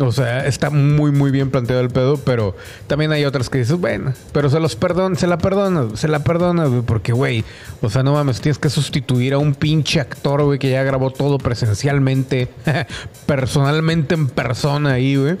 O 0.00 0.10
sea, 0.10 0.46
está 0.46 0.70
muy, 0.70 1.12
muy 1.12 1.30
bien 1.30 1.50
planteado 1.50 1.82
el 1.82 1.90
pedo, 1.90 2.16
pero 2.16 2.56
también 2.86 3.12
hay 3.12 3.26
otras 3.26 3.50
que 3.50 3.58
dices, 3.58 3.78
bueno, 3.78 4.14
pero 4.32 4.48
se 4.48 4.58
los 4.58 4.74
perdona, 4.74 5.16
se 5.16 5.26
la 5.26 5.36
perdona, 5.36 5.96
se 5.96 6.08
la 6.08 6.24
perdona, 6.24 6.64
güey, 6.64 6.80
porque, 6.80 7.12
güey, 7.12 7.44
o 7.82 7.90
sea, 7.90 8.02
no 8.02 8.14
mames, 8.14 8.40
tienes 8.40 8.58
que 8.58 8.70
sustituir 8.70 9.34
a 9.34 9.38
un 9.38 9.54
pinche 9.54 10.00
actor, 10.00 10.42
güey, 10.44 10.58
que 10.58 10.70
ya 10.70 10.82
grabó 10.82 11.10
todo 11.10 11.36
presencialmente, 11.36 12.48
personalmente 13.26 14.14
en 14.14 14.28
persona 14.28 14.92
ahí, 14.92 15.16
güey, 15.16 15.36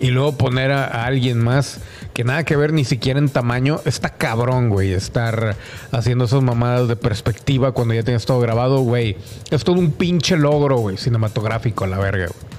y 0.00 0.08
luego 0.08 0.36
poner 0.36 0.70
a, 0.70 1.06
alguien 1.06 1.42
más 1.42 1.80
que 2.12 2.24
nada 2.24 2.44
que 2.44 2.56
ver 2.56 2.74
ni 2.74 2.84
siquiera 2.84 3.18
en 3.18 3.30
tamaño, 3.30 3.80
está 3.86 4.10
cabrón, 4.10 4.68
güey, 4.68 4.92
estar 4.92 5.56
haciendo 5.92 6.26
esas 6.26 6.42
mamadas 6.42 6.88
de 6.88 6.96
perspectiva 6.96 7.72
cuando 7.72 7.94
ya 7.94 8.02
tienes 8.02 8.26
todo 8.26 8.38
grabado, 8.38 8.80
güey. 8.80 9.16
Es 9.50 9.64
todo 9.64 9.76
un 9.76 9.92
pinche 9.92 10.36
logro, 10.36 10.76
güey, 10.76 10.98
cinematográfico 10.98 11.84
a 11.84 11.86
la 11.86 11.98
verga, 11.98 12.26
güey. 12.26 12.54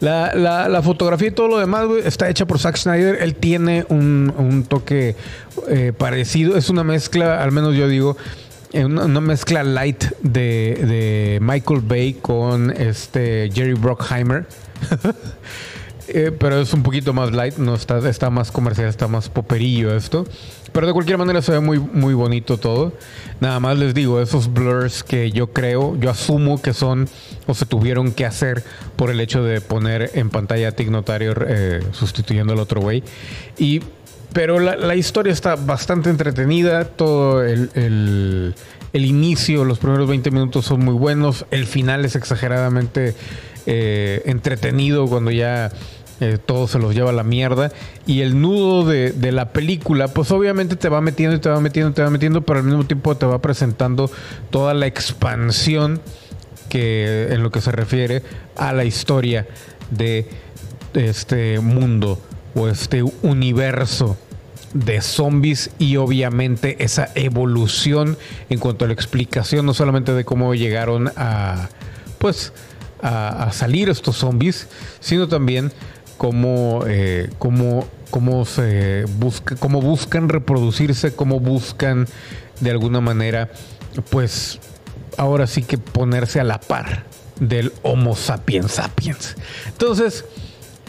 La, 0.00 0.68
la, 0.68 0.82
fotografía 0.82 1.28
y 1.28 1.30
todo 1.32 1.48
lo 1.48 1.58
demás, 1.58 1.86
está 2.04 2.28
hecha 2.28 2.46
por 2.46 2.58
Zack 2.58 2.76
Snyder. 2.76 3.18
Él 3.20 3.34
tiene 3.34 3.84
un, 3.88 4.64
toque 4.68 5.16
eh, 5.68 5.92
parecido. 5.96 6.56
Es 6.56 6.70
una 6.70 6.84
mezcla, 6.84 7.42
al 7.42 7.50
menos 7.52 7.74
yo 7.74 7.88
digo, 7.88 8.16
eh, 8.72 8.84
una, 8.84 9.20
mezcla 9.20 9.64
light 9.64 10.04
de, 10.22 10.78
de, 10.86 11.38
Michael 11.40 11.80
Bay 11.80 12.14
con 12.14 12.70
este 12.70 13.50
Jerry 13.52 13.74
Brockheimer. 13.74 14.46
Eh, 16.10 16.32
pero 16.36 16.58
es 16.58 16.72
un 16.72 16.82
poquito 16.82 17.12
más 17.12 17.32
light, 17.32 17.58
no 17.58 17.74
está, 17.74 17.98
está 18.08 18.30
más 18.30 18.50
comercial, 18.50 18.88
está 18.88 19.08
más 19.08 19.28
poperillo 19.28 19.94
esto. 19.94 20.26
Pero 20.72 20.86
de 20.86 20.92
cualquier 20.92 21.18
manera 21.18 21.42
se 21.42 21.52
ve 21.52 21.60
muy, 21.60 21.78
muy 21.78 22.14
bonito 22.14 22.58
todo. 22.58 22.92
Nada 23.40 23.60
más 23.60 23.78
les 23.78 23.94
digo, 23.94 24.20
esos 24.20 24.52
blurs 24.52 25.02
que 25.02 25.30
yo 25.30 25.52
creo, 25.52 25.98
yo 25.98 26.10
asumo 26.10 26.60
que 26.60 26.72
son 26.72 27.08
o 27.46 27.54
se 27.54 27.66
tuvieron 27.66 28.12
que 28.12 28.26
hacer 28.26 28.62
por 28.96 29.10
el 29.10 29.20
hecho 29.20 29.42
de 29.42 29.60
poner 29.60 30.10
en 30.14 30.30
pantalla 30.30 30.68
a 30.68 30.72
Tig 30.72 30.90
Notario 30.90 31.34
eh, 31.46 31.80
sustituyendo 31.92 32.52
al 32.52 32.58
otro 32.58 32.80
güey. 32.80 33.02
Y, 33.58 33.80
pero 34.32 34.58
la, 34.58 34.94
historia 34.94 35.32
está 35.32 35.56
bastante 35.56 36.10
entretenida, 36.10 36.84
todo 36.84 37.42
el, 37.42 37.70
el, 37.74 38.54
el, 38.92 39.04
inicio, 39.06 39.64
los 39.64 39.78
primeros 39.78 40.06
20 40.08 40.30
minutos 40.30 40.66
son 40.66 40.84
muy 40.84 40.94
buenos, 40.94 41.46
el 41.50 41.64
final 41.64 42.04
es 42.04 42.14
exageradamente 42.14 43.14
eh, 43.70 44.22
entretenido 44.24 45.06
cuando 45.06 45.30
ya 45.30 45.70
eh, 46.20 46.38
todo 46.44 46.66
se 46.66 46.78
los 46.78 46.94
lleva 46.94 47.10
a 47.10 47.12
la 47.12 47.22
mierda. 47.22 47.70
Y 48.06 48.20
el 48.20 48.40
nudo 48.40 48.84
de, 48.84 49.32
la 49.32 49.52
película, 49.52 50.08
pues 50.08 50.30
obviamente 50.30 50.76
te 50.76 50.88
va 50.88 51.00
metiendo 51.00 51.36
y 51.36 51.40
te 51.40 51.48
va 51.48 51.60
metiendo, 51.60 51.92
te 51.92 52.02
va 52.02 52.10
metiendo, 52.10 52.42
pero 52.42 52.60
al 52.60 52.64
mismo 52.64 52.84
tiempo 52.84 53.16
te 53.16 53.26
va 53.26 53.40
presentando 53.40 54.10
toda 54.50 54.74
la 54.74 54.86
expansión 54.86 56.00
que 56.68 57.28
en 57.30 57.42
lo 57.42 57.50
que 57.50 57.60
se 57.60 57.72
refiere 57.72 58.22
a 58.56 58.72
la 58.72 58.84
historia 58.84 59.46
de 59.90 60.28
este 60.94 61.60
mundo 61.60 62.20
o 62.54 62.68
este 62.68 63.02
universo 63.22 64.16
de 64.74 65.00
zombies 65.00 65.70
y 65.78 65.96
obviamente 65.96 66.82
esa 66.82 67.08
evolución 67.14 68.18
en 68.50 68.58
cuanto 68.58 68.84
a 68.84 68.88
la 68.88 68.94
explicación 68.94 69.64
no 69.64 69.72
solamente 69.72 70.12
de 70.12 70.24
cómo 70.24 70.54
llegaron 70.54 71.10
a 71.16 71.68
pues 72.18 72.52
a, 73.02 73.50
salir 73.52 73.88
estos 73.88 74.16
zombies 74.16 74.68
sino 75.00 75.28
también 75.28 75.72
cómo, 76.18 76.82
eh, 76.86 77.30
cómo, 77.38 77.88
cómo 78.10 78.44
se 78.44 79.04
busca 79.18 79.56
cómo 79.56 79.80
buscan 79.80 80.28
reproducirse 80.28 81.14
cómo 81.14 81.40
buscan 81.40 82.06
de 82.60 82.70
alguna 82.70 83.00
manera 83.00 83.48
pues 84.10 84.58
ahora 85.16 85.46
sí 85.46 85.62
que 85.62 85.78
ponerse 85.78 86.40
a 86.40 86.44
la 86.44 86.60
par 86.60 87.04
del 87.40 87.72
Homo 87.82 88.16
sapiens 88.16 88.72
sapiens 88.72 89.36
entonces 89.68 90.24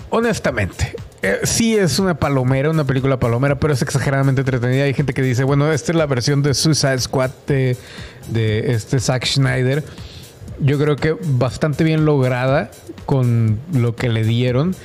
honestamente 0.09 0.95
eh, 1.21 1.41
sí 1.43 1.75
es 1.75 1.99
una 1.99 2.15
palomera, 2.15 2.69
una 2.69 2.85
película 2.85 3.19
palomera, 3.19 3.59
pero 3.59 3.73
es 3.73 3.81
exageradamente 3.81 4.39
entretenida. 4.39 4.85
Hay 4.85 4.93
gente 4.93 5.13
que 5.13 5.21
dice, 5.21 5.43
bueno, 5.43 5.69
esta 5.71 5.91
es 5.91 5.97
la 5.97 6.05
versión 6.05 6.41
de 6.41 6.53
Suicide 6.53 6.99
Squad 6.99 7.31
de, 7.45 7.75
de 8.29 8.71
este 8.71 9.01
Zack 9.01 9.25
Schneider. 9.25 9.83
Yo 10.61 10.79
creo 10.79 10.95
que 10.95 11.17
bastante 11.21 11.83
bien 11.83 12.05
lograda 12.05 12.71
con 13.05 13.59
lo 13.73 13.95
que 13.95 14.07
le 14.07 14.23
dieron. 14.23 14.75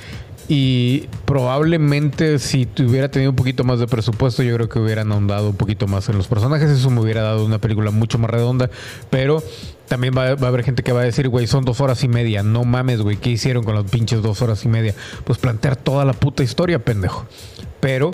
Y 0.46 1.08
probablemente 1.24 2.38
si 2.38 2.68
hubiera 2.80 3.10
tenido 3.10 3.30
un 3.30 3.36
poquito 3.36 3.64
más 3.64 3.78
de 3.78 3.86
presupuesto, 3.86 4.42
yo 4.42 4.54
creo 4.56 4.68
que 4.68 4.78
hubieran 4.78 5.10
ahondado 5.10 5.50
un 5.50 5.56
poquito 5.56 5.86
más 5.86 6.08
en 6.08 6.18
los 6.18 6.28
personajes. 6.28 6.68
Eso 6.70 6.90
me 6.90 7.00
hubiera 7.00 7.22
dado 7.22 7.46
una 7.46 7.58
película 7.58 7.90
mucho 7.90 8.18
más 8.18 8.30
redonda. 8.30 8.68
Pero 9.08 9.42
también 9.88 10.14
va, 10.16 10.28
a 10.28 10.32
haber 10.32 10.64
gente 10.64 10.82
que 10.82 10.92
va 10.92 11.00
a 11.00 11.04
decir, 11.04 11.28
güey, 11.28 11.46
son 11.46 11.64
dos 11.64 11.80
horas 11.80 12.04
y 12.04 12.08
media. 12.08 12.42
No 12.42 12.64
mames, 12.64 13.00
güey, 13.00 13.16
¿qué 13.16 13.30
hicieron 13.30 13.64
con 13.64 13.74
las 13.74 13.90
pinches 13.90 14.22
dos 14.22 14.42
horas 14.42 14.64
y 14.64 14.68
media? 14.68 14.94
Pues 15.24 15.38
plantear 15.38 15.76
toda 15.76 16.04
la 16.04 16.12
puta 16.12 16.42
historia, 16.42 16.78
pendejo. 16.78 17.26
Pero 17.80 18.10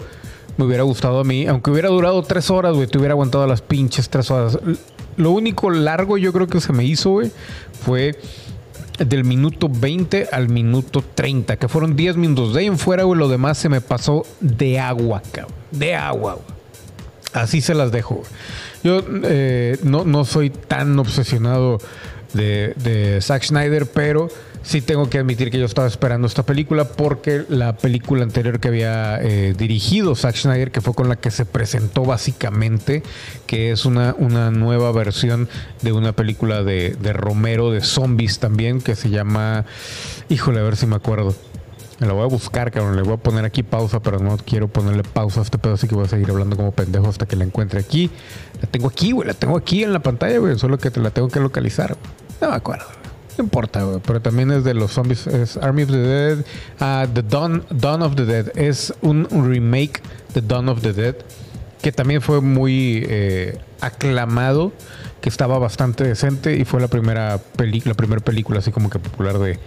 me 0.57 0.67
hubiera 0.67 0.85
gustado 0.85 1.21
a 1.21 1.25
mí, 1.25 1.47
aunque 1.47 1.71
hubiera 1.71 1.89
durado 1.89 2.23
tres 2.23 2.51
horas, 2.51 2.75
güey, 2.75 2.87
te 2.87 2.99
hubiera 2.99 3.15
aguantado 3.15 3.47
las 3.47 3.63
pinches 3.63 4.09
tres 4.09 4.31
horas. 4.31 4.59
Lo 5.17 5.33
único 5.33 5.71
largo 5.71 6.17
yo 6.19 6.33
creo 6.33 6.47
que 6.47 6.61
se 6.61 6.73
me 6.73 6.85
hizo, 6.85 7.11
güey, 7.11 7.33
fue 7.85 8.19
del 9.01 9.25
minuto 9.25 9.69
20 9.69 10.29
al 10.31 10.49
minuto 10.49 11.03
30, 11.15 11.57
que 11.57 11.69
fueron 11.69 11.97
10 11.97 12.17
minutos. 12.17 12.55
De 12.55 12.61
ahí 12.61 12.67
en 12.67 12.79
fuera, 12.79 13.05
güey, 13.05 13.19
lo 13.19 13.29
demás 13.29 13.59
se 13.59 13.69
me 13.69 13.81
pasó 13.81 14.25
de 14.41 14.79
agua, 14.79 15.23
cabrón. 15.33 15.55
De 15.71 15.95
agua, 15.95 16.35
güey. 16.35 16.47
Así 17.33 17.61
se 17.61 17.75
las 17.75 17.93
dejo. 17.93 18.23
Yo 18.83 19.03
eh, 19.25 19.79
no, 19.83 20.05
no, 20.05 20.25
soy 20.25 20.51
tan 20.51 20.99
obsesionado 20.99 21.79
de, 22.33 22.75
de 22.77 23.21
Zack 23.21 23.45
Snyder, 23.45 23.87
pero 23.87 24.29
sí 24.63 24.81
tengo 24.81 25.09
que 25.09 25.19
admitir 25.19 25.51
que 25.51 25.59
yo 25.59 25.67
estaba 25.67 25.89
esperando 25.89 26.27
esta 26.27 26.45
película 26.45 26.85
porque 26.85 27.45
la 27.49 27.77
película 27.77 28.23
anterior 28.23 28.61
que 28.61 28.69
había 28.69 29.21
eh, 29.21 29.55
dirigido 29.57 30.15
Zack 30.15 30.37
Snyder, 30.37 30.71
que 30.71 30.81
fue 30.81 30.95
con 30.95 31.09
la 31.09 31.17
que 31.17 31.31
se 31.31 31.45
presentó 31.45 32.05
básicamente, 32.05 33.03
que 33.47 33.73
es 33.73 33.85
una, 33.85 34.15
una 34.19 34.51
nueva 34.51 34.93
versión 34.93 35.49
de 35.83 35.93
una 35.93 36.13
película 36.13 36.63
de, 36.63 36.97
de 37.01 37.13
Romero 37.13 37.71
de 37.71 37.81
zombies 37.81 38.39
también, 38.39 38.81
que 38.81 38.95
se 38.95 39.11
llama, 39.11 39.65
híjole, 40.29 40.61
a 40.61 40.63
ver 40.63 40.77
si 40.77 40.87
me 40.87 40.97
acuerdo. 40.97 41.35
Me 42.01 42.07
la 42.07 42.15
voy 42.15 42.23
a 42.23 42.27
buscar, 42.29 42.71
cabrón. 42.71 42.97
Le 42.97 43.03
voy 43.03 43.13
a 43.13 43.17
poner 43.19 43.45
aquí 43.45 43.63
pausa, 43.63 44.01
pero 44.01 44.19
no 44.19 44.39
quiero 44.39 44.69
ponerle 44.69 45.03
pausa 45.03 45.41
a 45.41 45.43
este 45.43 45.59
pedo, 45.59 45.75
así 45.75 45.87
que 45.87 45.95
voy 45.95 46.07
a 46.07 46.09
seguir 46.09 46.31
hablando 46.31 46.57
como 46.57 46.73
pendejo 46.73 47.07
hasta 47.09 47.27
que 47.27 47.37
la 47.37 47.45
encuentre 47.45 47.79
aquí. 47.79 48.11
La 48.63 48.69
tengo 48.69 48.89
aquí, 48.89 49.13
güey. 49.13 49.29
La 49.29 49.35
tengo 49.35 49.55
aquí 49.55 49.85
en 49.85 49.93
la 49.93 50.01
pantalla, 50.01 50.39
güey. 50.39 50.59
Solo 50.59 50.79
que 50.79 50.91
te 50.91 50.99
la 50.99 51.11
tengo 51.11 51.29
que 51.29 51.41
localizar. 51.41 51.99
No 52.41 52.49
me 52.49 52.57
acuerdo. 52.57 52.87
No 53.37 53.45
importa, 53.45 53.83
güey. 53.83 54.01
Pero 54.07 54.23
también 54.23 54.51
es 54.51 54.65
de 54.65 54.73
los 54.73 54.93
zombies. 54.93 55.27
Es 55.27 55.59
Army 55.59 55.83
of 55.83 55.91
the 55.91 55.99
Dead. 55.99 56.39
Uh, 56.81 57.07
the 57.13 57.23
Dawn, 57.23 57.65
Dawn 57.71 58.01
of 58.01 58.15
the 58.15 58.25
Dead. 58.25 58.51
Es 58.57 58.95
un, 59.03 59.29
remake 59.31 60.01
de 60.33 60.41
Dawn 60.41 60.71
of 60.71 60.81
the 60.81 60.95
Dead. 60.95 61.17
Que 61.83 61.93
también 61.93 62.23
fue 62.23 62.41
muy 62.41 63.05
eh, 63.11 63.59
aclamado. 63.83 64.73
Que 65.21 65.29
estaba 65.29 65.59
bastante 65.59 66.05
decente. 66.05 66.57
Y 66.57 66.65
fue 66.65 66.81
la 66.81 66.89
primera, 66.89 67.39
la 67.85 67.95
primera 67.95 68.23
película 68.23 68.61
así 68.61 68.71
como 68.71 68.89
que 68.89 68.99
popular 68.99 69.39
de, 69.39 69.59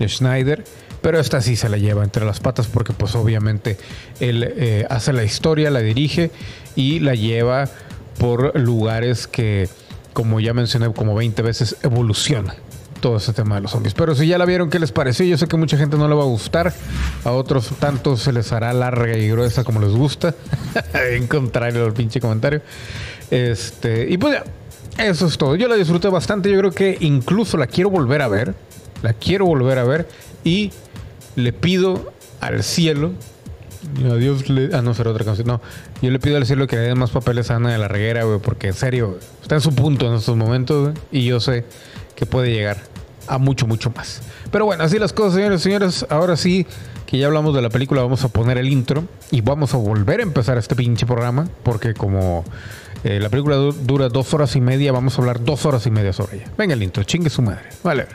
de 0.00 0.08
Schneider. 0.08 0.64
Pero 1.02 1.18
esta 1.20 1.40
sí 1.40 1.56
se 1.56 1.68
la 1.68 1.76
lleva 1.76 2.04
entre 2.04 2.24
las 2.24 2.40
patas 2.40 2.66
porque 2.66 2.92
pues 2.92 3.14
obviamente 3.14 3.78
él 4.20 4.44
eh, 4.56 4.86
hace 4.90 5.12
la 5.12 5.24
historia, 5.24 5.70
la 5.70 5.80
dirige 5.80 6.30
y 6.74 7.00
la 7.00 7.14
lleva 7.14 7.68
por 8.18 8.58
lugares 8.58 9.26
que, 9.26 9.68
como 10.12 10.40
ya 10.40 10.54
mencioné 10.54 10.92
como 10.92 11.14
20 11.14 11.42
veces, 11.42 11.76
evoluciona 11.82 12.54
todo 13.00 13.18
ese 13.18 13.32
tema 13.32 13.56
de 13.56 13.62
los 13.62 13.70
zombies. 13.70 13.94
Pero 13.94 14.14
si 14.14 14.26
ya 14.26 14.38
la 14.38 14.44
vieron, 14.44 14.70
¿qué 14.70 14.78
les 14.78 14.92
pareció? 14.92 15.24
Yo 15.26 15.38
sé 15.38 15.46
que 15.46 15.56
mucha 15.56 15.76
gente 15.76 15.96
no 15.96 16.08
le 16.08 16.14
va 16.14 16.22
a 16.22 16.26
gustar. 16.26 16.72
A 17.24 17.32
otros 17.32 17.70
tantos 17.78 18.22
se 18.22 18.32
les 18.32 18.52
hará 18.52 18.72
larga 18.72 19.16
y 19.16 19.28
gruesa 19.28 19.64
como 19.64 19.80
les 19.80 19.90
gusta. 19.90 20.34
en 20.94 21.26
contrario 21.26 21.84
al 21.84 21.92
pinche 21.92 22.20
comentario. 22.20 22.62
Este, 23.30 24.08
y 24.08 24.18
pues 24.18 24.34
ya, 24.34 25.04
eso 25.04 25.26
es 25.26 25.36
todo. 25.36 25.56
Yo 25.56 25.68
la 25.68 25.76
disfruté 25.76 26.08
bastante. 26.08 26.50
Yo 26.50 26.58
creo 26.58 26.72
que 26.72 26.96
incluso 27.00 27.56
la 27.56 27.66
quiero 27.66 27.90
volver 27.90 28.22
a 28.22 28.28
ver. 28.28 28.54
La 29.02 29.12
quiero 29.12 29.46
volver 29.46 29.78
a 29.78 29.84
ver. 29.84 30.08
Y 30.44 30.72
le 31.34 31.52
pido 31.52 32.12
al 32.40 32.62
cielo. 32.62 33.12
A 34.10 34.14
Dios 34.14 34.48
le. 34.48 34.74
Ah, 34.74 34.82
no, 34.82 34.94
será 34.94 35.10
otra 35.10 35.24
canción. 35.24 35.46
No. 35.46 35.60
Yo 36.02 36.10
le 36.10 36.18
pido 36.18 36.36
al 36.36 36.46
cielo 36.46 36.66
que 36.66 36.76
le 36.76 36.82
den 36.82 36.98
más 36.98 37.10
papeles 37.10 37.50
a 37.50 37.56
Ana 37.56 37.72
de 37.72 37.78
la 37.78 37.88
Reguera, 37.88 38.24
güey. 38.24 38.40
Porque 38.40 38.68
en 38.68 38.74
serio, 38.74 39.18
está 39.42 39.54
en 39.56 39.60
su 39.60 39.74
punto 39.74 40.08
en 40.08 40.14
estos 40.14 40.36
momentos, 40.36 40.94
Y 41.12 41.24
yo 41.24 41.40
sé 41.40 41.64
que 42.14 42.26
puede 42.26 42.52
llegar 42.52 42.78
a 43.28 43.38
mucho, 43.38 43.66
mucho 43.66 43.90
más. 43.90 44.22
Pero 44.50 44.64
bueno, 44.64 44.84
así 44.84 44.98
las 44.98 45.12
cosas, 45.12 45.34
señores 45.34 45.60
y 45.60 45.64
señores. 45.64 46.06
Ahora 46.08 46.36
sí 46.36 46.66
que 47.06 47.18
ya 47.18 47.26
hablamos 47.26 47.54
de 47.54 47.62
la 47.62 47.70
película, 47.70 48.02
vamos 48.02 48.24
a 48.24 48.28
poner 48.28 48.58
el 48.58 48.68
intro 48.68 49.04
y 49.30 49.40
vamos 49.40 49.74
a 49.74 49.76
volver 49.76 50.20
a 50.20 50.22
empezar 50.24 50.58
este 50.58 50.74
pinche 50.74 51.06
programa. 51.06 51.48
Porque 51.62 51.94
como 51.94 52.44
eh, 53.04 53.20
la 53.20 53.28
película 53.28 53.56
dura 53.56 54.08
dos 54.08 54.34
horas 54.34 54.56
y 54.56 54.60
media, 54.60 54.92
vamos 54.92 55.16
a 55.16 55.22
hablar 55.22 55.44
dos 55.44 55.64
horas 55.66 55.86
y 55.86 55.90
media 55.90 56.12
sobre 56.12 56.38
ella. 56.38 56.50
Venga 56.58 56.74
el 56.74 56.82
intro, 56.82 57.04
chingue 57.04 57.30
su 57.30 57.42
madre. 57.42 57.68
Vale. 57.82 58.06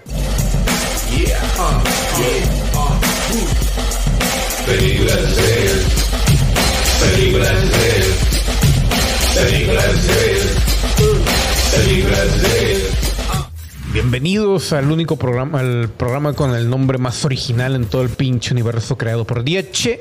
Bienvenidos 13.93 14.71
al 14.71 14.89
único 14.89 15.17
programa, 15.17 15.60
al 15.60 15.89
programa 15.89 16.34
con 16.34 16.56
el 16.56 16.69
nombre 16.69 16.97
más 16.97 17.26
original 17.26 17.76
en 17.76 17.86
todo 17.86 18.04
el 18.04 18.10
pinche 18.10 18.54
universo 18.54 18.97
creado 18.97 19.26
por 19.26 19.43
DH. 19.43 20.00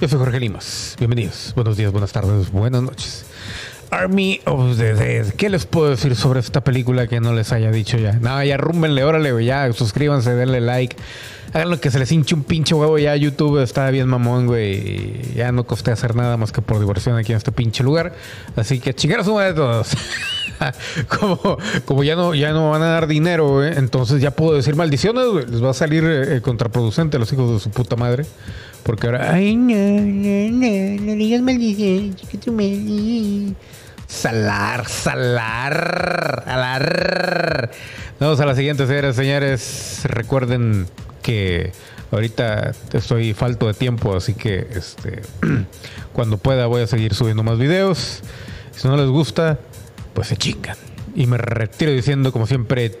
Yo 0.00 0.08
soy 0.08 0.18
Jorge 0.18 0.40
Limas. 0.40 0.96
Bienvenidos. 0.98 1.52
Buenos 1.54 1.76
días, 1.76 1.92
buenas 1.92 2.12
tardes, 2.12 2.50
buenas 2.50 2.82
noches. 2.82 3.26
Army 3.90 4.40
of 4.44 4.76
the 4.76 4.94
Dead. 4.94 5.26
¿Qué 5.34 5.48
les 5.50 5.66
puedo 5.66 5.90
decir 5.90 6.16
sobre 6.16 6.40
esta 6.40 6.62
película 6.62 7.06
que 7.06 7.20
no 7.20 7.32
les 7.32 7.52
haya 7.52 7.70
dicho 7.70 7.98
ya? 7.98 8.12
No, 8.12 8.42
ya 8.42 8.56
rúmbenle, 8.56 9.04
órale, 9.04 9.44
ya, 9.44 9.72
suscríbanse, 9.72 10.34
denle 10.34 10.60
like. 10.60 10.96
Hagan 11.52 11.70
lo 11.70 11.80
que 11.80 11.90
se 11.90 11.98
les 11.98 12.10
hinche 12.12 12.34
un 12.34 12.44
pinche 12.44 12.74
huevo. 12.74 12.98
Ya 12.98 13.14
YouTube 13.16 13.62
está 13.62 13.90
bien 13.90 14.08
mamón, 14.08 14.46
güey. 14.46 15.32
Ya 15.34 15.52
no 15.52 15.64
costé 15.64 15.90
hacer 15.90 16.14
nada 16.14 16.36
más 16.36 16.52
que 16.52 16.60
por 16.60 16.78
diversión 16.80 17.16
aquí 17.16 17.32
en 17.32 17.38
este 17.38 17.52
pinche 17.52 17.82
lugar. 17.82 18.14
Así 18.56 18.80
que 18.80 18.94
chingar 18.94 19.20
a 19.20 19.24
su 19.24 19.34
madre 19.34 19.54
todos. 19.54 19.96
como, 21.86 22.04
ya 22.04 22.16
no, 22.16 22.34
ya 22.34 22.52
no 22.52 22.70
van 22.70 22.82
a 22.82 22.86
dar 22.86 23.06
dinero, 23.06 23.64
entonces 23.64 24.20
ya 24.20 24.30
puedo 24.30 24.54
decir 24.54 24.74
maldiciones, 24.74 25.48
Les 25.48 25.62
va 25.62 25.70
a 25.70 25.74
salir 25.74 26.04
eh, 26.04 26.40
contraproducente 26.40 27.16
a 27.16 27.20
los 27.20 27.32
hijos 27.32 27.52
de 27.52 27.60
su 27.60 27.70
puta 27.70 27.96
madre. 27.96 28.26
Porque 28.86 29.08
ahora, 29.08 29.34
ay, 29.34 29.56
no, 29.56 29.74
no, 29.74 30.50
no, 30.52 31.02
no 31.02 31.12
digas 31.16 31.42
maldiciones, 31.42 32.22
Salar, 34.06 34.86
salar, 34.86 36.44
salar. 36.46 37.70
Vamos 38.20 38.38
a 38.38 38.46
la 38.46 38.54
siguiente 38.54 38.86
serie, 38.86 39.12
señores. 39.12 40.02
Recuerden 40.04 40.86
que 41.20 41.72
ahorita 42.12 42.74
estoy 42.92 43.34
falto 43.34 43.66
de 43.66 43.74
tiempo, 43.74 44.14
así 44.14 44.34
que 44.34 44.68
este, 44.70 45.22
cuando 46.12 46.38
pueda 46.38 46.66
voy 46.66 46.82
a 46.82 46.86
seguir 46.86 47.12
subiendo 47.14 47.42
más 47.42 47.58
videos. 47.58 48.22
Si 48.70 48.86
no 48.86 48.96
les 48.96 49.08
gusta, 49.08 49.58
pues 50.14 50.28
se 50.28 50.36
chingan. 50.36 50.76
Y 51.16 51.26
me 51.26 51.38
retiro 51.38 51.90
diciendo, 51.90 52.30
como 52.30 52.46
siempre, 52.46 52.92